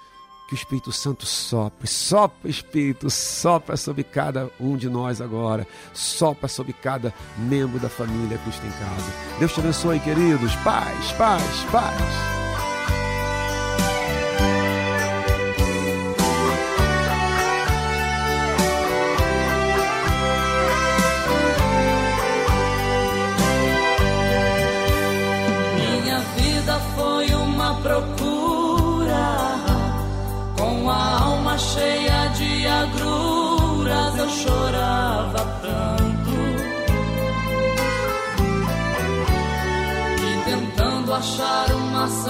que 0.47 0.53
o 0.53 0.55
Espírito 0.55 0.93
Santo 0.93 1.25
sopre, 1.25 1.85
sopra 1.85 2.49
Espírito, 2.49 3.09
sopra 3.09 3.75
sobre 3.75 4.05
cada 4.05 4.49
um 4.57 4.77
de 4.77 4.87
nós 4.87 5.19
agora, 5.19 5.67
sopra 5.93 6.47
sobre 6.47 6.71
cada 6.71 7.13
membro 7.37 7.77
da 7.77 7.89
família 7.89 8.37
Cristo 8.37 8.65
em 8.65 8.71
Casa. 8.71 9.13
Deus 9.37 9.53
te 9.53 9.59
abençoe, 9.59 9.99
queridos. 9.99 10.55
Paz, 10.63 11.11
paz, 11.11 11.65
paz. 11.73 12.36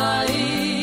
Uma 0.08 0.77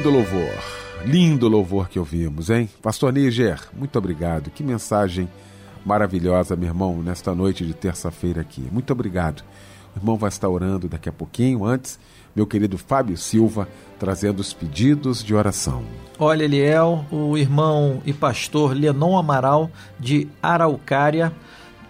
Lindo 0.00 0.16
louvor, 0.16 0.54
lindo 1.04 1.46
louvor 1.46 1.88
que 1.90 1.98
ouvimos, 1.98 2.48
hein? 2.48 2.70
Pastor 2.80 3.12
Níger, 3.12 3.60
muito 3.70 3.98
obrigado. 3.98 4.50
Que 4.50 4.62
mensagem 4.62 5.28
maravilhosa, 5.84 6.56
meu 6.56 6.68
irmão, 6.68 7.02
nesta 7.02 7.34
noite 7.34 7.66
de 7.66 7.74
terça-feira 7.74 8.40
aqui. 8.40 8.66
Muito 8.72 8.94
obrigado. 8.94 9.44
O 9.94 9.98
irmão 9.98 10.16
vai 10.16 10.30
estar 10.30 10.48
orando 10.48 10.88
daqui 10.88 11.10
a 11.10 11.12
pouquinho. 11.12 11.66
Antes, 11.66 12.00
meu 12.34 12.46
querido 12.46 12.78
Fábio 12.78 13.14
Silva 13.18 13.68
trazendo 13.98 14.40
os 14.40 14.54
pedidos 14.54 15.22
de 15.22 15.34
oração. 15.34 15.84
Olha, 16.18 16.44
Eliel, 16.44 17.04
o 17.10 17.36
irmão 17.36 18.00
e 18.06 18.14
pastor 18.14 18.72
Lenon 18.72 19.18
Amaral, 19.18 19.70
de 19.98 20.26
Araucária, 20.42 21.30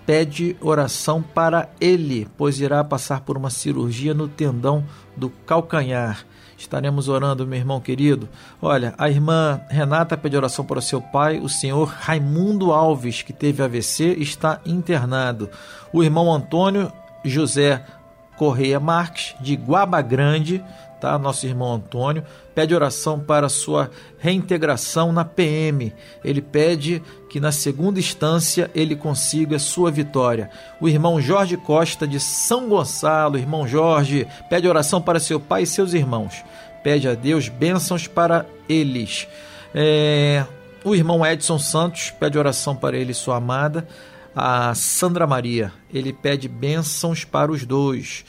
pede 0.04 0.56
oração 0.60 1.22
para 1.22 1.68
ele, 1.80 2.26
pois 2.36 2.58
irá 2.58 2.82
passar 2.82 3.20
por 3.20 3.36
uma 3.36 3.50
cirurgia 3.50 4.12
no 4.12 4.26
tendão 4.26 4.84
do 5.16 5.30
calcanhar. 5.46 6.26
Estaremos 6.60 7.08
orando, 7.08 7.46
meu 7.46 7.58
irmão 7.58 7.80
querido. 7.80 8.28
Olha, 8.60 8.92
a 8.98 9.08
irmã 9.08 9.62
Renata 9.70 10.14
pede 10.14 10.36
oração 10.36 10.62
para 10.62 10.78
o 10.78 10.82
seu 10.82 11.00
pai, 11.00 11.40
o 11.40 11.48
senhor 11.48 11.88
Raimundo 11.88 12.70
Alves, 12.70 13.22
que 13.22 13.32
teve 13.32 13.62
AVC, 13.62 14.16
está 14.18 14.60
internado. 14.66 15.48
O 15.90 16.04
irmão 16.04 16.30
Antônio 16.30 16.92
José 17.24 17.82
Correia 18.36 18.78
Marques, 18.78 19.34
de 19.40 19.56
Guaba 19.56 20.02
Grande, 20.02 20.62
tá? 21.00 21.18
Nosso 21.18 21.46
irmão 21.46 21.74
Antônio, 21.74 22.22
pede 22.54 22.74
oração 22.74 23.18
para 23.18 23.48
sua 23.48 23.90
reintegração 24.18 25.12
na 25.12 25.24
PM. 25.24 25.92
Ele 26.22 26.42
pede 26.42 27.02
que 27.28 27.40
na 27.40 27.50
segunda 27.50 27.98
instância 27.98 28.70
ele 28.74 28.94
consiga 28.94 29.58
sua 29.58 29.90
vitória. 29.90 30.50
O 30.80 30.88
irmão 30.88 31.20
Jorge 31.20 31.56
Costa 31.56 32.06
de 32.06 32.20
São 32.20 32.68
Gonçalo, 32.68 33.38
irmão 33.38 33.66
Jorge, 33.66 34.26
pede 34.48 34.68
oração 34.68 35.00
para 35.00 35.18
seu 35.18 35.40
pai 35.40 35.62
e 35.62 35.66
seus 35.66 35.94
irmãos. 35.94 36.44
Pede 36.82 37.08
a 37.08 37.14
Deus 37.14 37.48
bênçãos 37.48 38.06
para 38.06 38.44
eles. 38.68 39.26
É, 39.74 40.44
o 40.84 40.94
irmão 40.94 41.24
Edson 41.24 41.58
Santos 41.58 42.10
pede 42.10 42.38
oração 42.38 42.74
para 42.76 42.96
ele 42.96 43.12
e 43.12 43.14
sua 43.14 43.36
amada. 43.36 43.86
A 44.34 44.74
Sandra 44.74 45.26
Maria, 45.26 45.72
ele 45.92 46.12
pede 46.12 46.48
bênçãos 46.48 47.24
para 47.24 47.50
os 47.50 47.66
dois. 47.66 48.24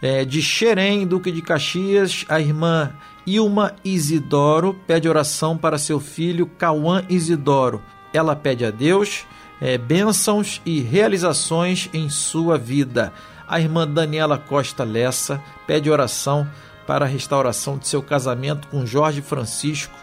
É, 0.00 0.24
de 0.24 0.40
Xerém, 0.40 1.06
Duque 1.06 1.32
de 1.32 1.42
Caxias, 1.42 2.24
a 2.28 2.40
irmã 2.40 2.92
Ilma 3.26 3.74
Isidoro 3.84 4.74
pede 4.86 5.08
oração 5.08 5.56
para 5.56 5.76
seu 5.76 5.98
filho 6.00 6.46
Cauã 6.46 7.02
Isidoro. 7.08 7.82
Ela 8.12 8.36
pede 8.36 8.64
a 8.64 8.70
Deus 8.70 9.26
é, 9.60 9.76
bênçãos 9.76 10.62
e 10.64 10.80
realizações 10.80 11.90
em 11.92 12.08
sua 12.08 12.56
vida. 12.56 13.12
A 13.46 13.60
irmã 13.60 13.86
Daniela 13.86 14.38
Costa 14.38 14.84
Lessa 14.84 15.42
pede 15.66 15.90
oração 15.90 16.48
para 16.86 17.04
a 17.04 17.08
restauração 17.08 17.76
de 17.76 17.86
seu 17.86 18.02
casamento 18.02 18.68
com 18.68 18.86
Jorge 18.86 19.20
Francisco 19.20 19.94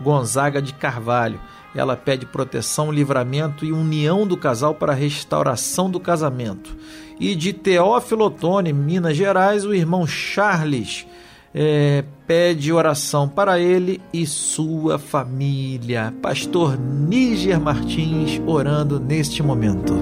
Gonzaga 0.00 0.60
de 0.60 0.72
Carvalho. 0.72 1.40
Ela 1.74 1.96
pede 1.96 2.26
proteção, 2.26 2.92
livramento 2.92 3.64
e 3.64 3.72
união 3.72 4.26
do 4.26 4.36
casal 4.36 4.74
para 4.74 4.92
a 4.92 4.96
restauração 4.96 5.90
do 5.90 6.00
casamento. 6.00 6.76
E 7.20 7.34
de 7.34 7.52
Teófilo 7.52 8.24
Otoni, 8.26 8.72
Minas 8.72 9.16
Gerais, 9.16 9.64
o 9.64 9.74
irmão 9.74 10.06
Charles 10.06 11.06
é, 11.54 12.04
pede 12.26 12.72
oração 12.72 13.28
para 13.28 13.60
ele 13.60 14.00
e 14.12 14.26
sua 14.26 14.98
família. 14.98 16.12
Pastor 16.22 16.78
Níger 16.78 17.60
Martins 17.60 18.40
orando 18.46 18.98
neste 18.98 19.42
momento. 19.42 19.94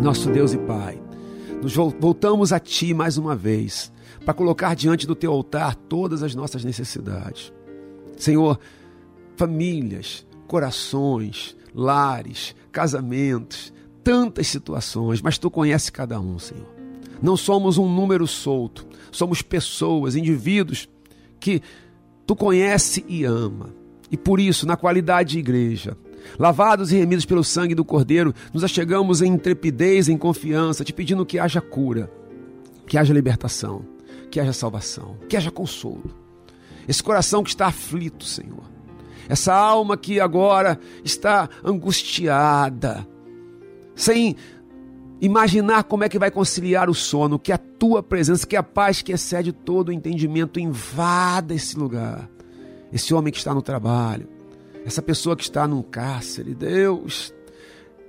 Nosso 0.00 0.30
Deus 0.30 0.52
e 0.52 0.58
Pai, 0.58 1.00
nos 1.60 1.74
vol- 1.74 1.94
voltamos 1.98 2.52
a 2.52 2.60
Ti 2.60 2.94
mais 2.94 3.18
uma 3.18 3.34
vez 3.34 3.92
para 4.24 4.34
colocar 4.34 4.74
diante 4.74 5.06
do 5.06 5.14
Teu 5.16 5.32
altar 5.32 5.74
todas 5.74 6.22
as 6.22 6.34
nossas 6.34 6.64
necessidades. 6.64 7.52
Senhor, 8.16 8.58
famílias, 9.36 10.24
corações, 10.46 11.56
lares, 11.76 12.56
casamentos, 12.72 13.70
tantas 14.02 14.46
situações, 14.46 15.20
mas 15.20 15.36
Tu 15.36 15.50
conheces 15.50 15.90
cada 15.90 16.18
um, 16.18 16.38
Senhor. 16.38 16.74
Não 17.22 17.36
somos 17.36 17.76
um 17.76 17.86
número 17.88 18.26
solto, 18.26 18.86
somos 19.12 19.42
pessoas, 19.42 20.16
indivíduos 20.16 20.88
que 21.38 21.60
Tu 22.26 22.34
conhece 22.34 23.04
e 23.06 23.24
ama. 23.24 23.74
E 24.10 24.16
por 24.16 24.40
isso, 24.40 24.66
na 24.66 24.76
qualidade 24.76 25.32
de 25.32 25.38
igreja, 25.38 25.96
lavados 26.38 26.90
e 26.90 26.96
remidos 26.96 27.26
pelo 27.26 27.44
sangue 27.44 27.74
do 27.74 27.84
Cordeiro, 27.84 28.34
nos 28.52 28.64
achegamos 28.64 29.20
em 29.20 29.32
intrepidez, 29.32 30.08
em 30.08 30.16
confiança, 30.16 30.84
te 30.84 30.92
pedindo 30.92 31.26
que 31.26 31.38
haja 31.38 31.60
cura, 31.60 32.10
que 32.86 32.96
haja 32.96 33.12
libertação, 33.12 33.84
que 34.30 34.40
haja 34.40 34.52
salvação, 34.52 35.16
que 35.28 35.36
haja 35.36 35.50
consolo. 35.50 36.10
Esse 36.88 37.02
coração 37.02 37.42
que 37.42 37.50
está 37.50 37.66
aflito, 37.66 38.24
Senhor. 38.24 38.75
Essa 39.28 39.54
alma 39.54 39.96
que 39.96 40.20
agora 40.20 40.78
está 41.04 41.48
angustiada, 41.64 43.06
sem 43.94 44.36
imaginar 45.20 45.84
como 45.84 46.04
é 46.04 46.08
que 46.08 46.18
vai 46.18 46.30
conciliar 46.30 46.88
o 46.88 46.94
sono, 46.94 47.38
que 47.38 47.52
a 47.52 47.58
tua 47.58 48.02
presença, 48.02 48.46
que 48.46 48.56
a 48.56 48.62
paz 48.62 49.02
que 49.02 49.12
excede 49.12 49.52
todo 49.52 49.88
o 49.88 49.92
entendimento 49.92 50.60
invada 50.60 51.54
esse 51.54 51.78
lugar. 51.78 52.28
Esse 52.92 53.12
homem 53.12 53.32
que 53.32 53.38
está 53.38 53.52
no 53.52 53.62
trabalho, 53.62 54.28
essa 54.84 55.02
pessoa 55.02 55.36
que 55.36 55.42
está 55.42 55.66
num 55.66 55.82
cárcere, 55.82 56.54
Deus, 56.54 57.34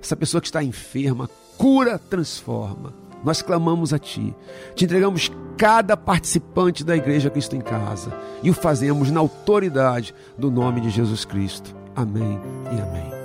essa 0.00 0.14
pessoa 0.14 0.40
que 0.40 0.46
está 0.46 0.62
enferma, 0.62 1.28
cura, 1.56 1.98
transforma. 1.98 3.07
Nós 3.24 3.42
clamamos 3.42 3.92
a 3.92 3.98
Ti, 3.98 4.34
te 4.74 4.84
entregamos 4.84 5.30
cada 5.56 5.96
participante 5.96 6.84
da 6.84 6.96
Igreja 6.96 7.28
Cristo 7.28 7.56
em 7.56 7.60
Casa 7.60 8.12
e 8.42 8.50
o 8.50 8.54
fazemos 8.54 9.10
na 9.10 9.20
autoridade 9.20 10.14
do 10.36 10.50
nome 10.50 10.80
de 10.80 10.90
Jesus 10.90 11.24
Cristo. 11.24 11.74
Amém 11.96 12.38
e 12.72 12.80
amém. 12.80 13.17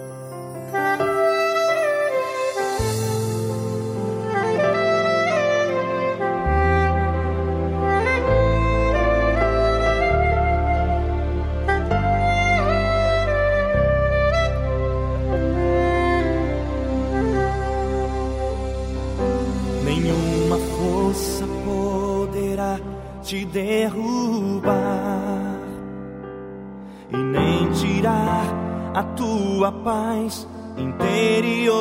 Paz 30.24 30.48
interior. 30.78 31.74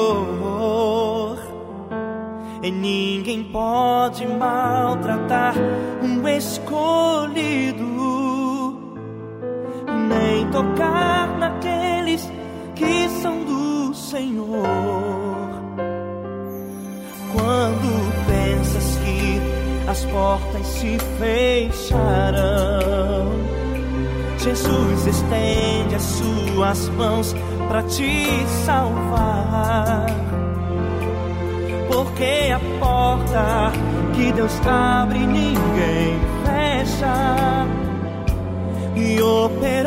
E 2.62 2.70
ninguém 2.70 3.43
pode 3.45 4.26
maltratar 4.26 5.55
um 6.03 6.28
escolhido, 6.28 7.84
nem 10.09 10.47
tocar 10.51 11.38
naqueles 11.38 12.30
que 12.74 13.09
são 13.20 13.45
do 13.45 13.93
Senhor. 13.95 14.62
Quando 17.32 18.12
pensas 18.26 18.97
que 18.99 19.40
as 19.88 20.05
portas 20.05 20.66
se 20.66 20.99
fecharão, 21.18 22.03
Jesus 24.38 25.07
estende 25.07 25.95
as 25.97 26.03
suas 26.03 26.88
mãos 26.90 27.34
para 27.73 27.85
te 27.85 28.47
salvar. 28.66 30.05
Porque 31.91 32.53
a 32.53 32.61
porta 32.79 33.73
que 34.14 34.31
Deus 34.31 34.61
abre, 34.66 35.20
ninguém 35.20 36.20
fecha. 36.45 37.66
E 38.95 39.23
operando 39.23 39.82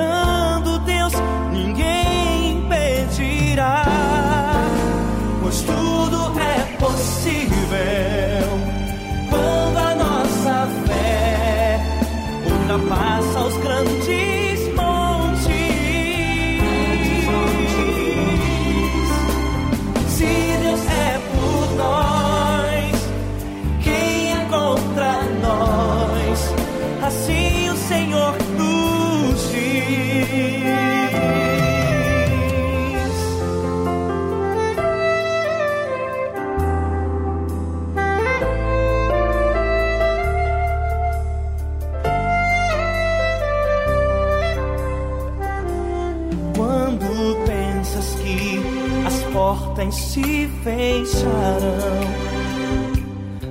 se 50.16 50.50
fecharão, 50.64 52.00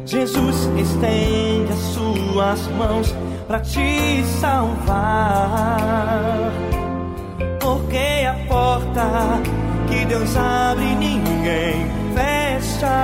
Jesus 0.06 0.70
estende 0.78 1.70
as 1.70 1.78
suas 1.78 2.66
mãos 2.68 3.14
para 3.46 3.60
te 3.60 4.24
salvar. 4.40 6.50
Porque 7.60 8.26
a 8.26 8.32
porta 8.48 9.42
que 9.88 10.06
Deus 10.06 10.34
abre 10.38 10.94
ninguém 10.94 11.86
fecha. 12.14 12.96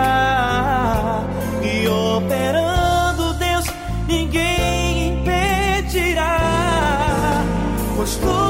E 1.63 1.87
operando 1.87 3.35
Deus, 3.35 3.67
ninguém 4.09 5.19
impedirá. 5.19 6.39
Pois 7.95 8.17
tudo 8.17 8.50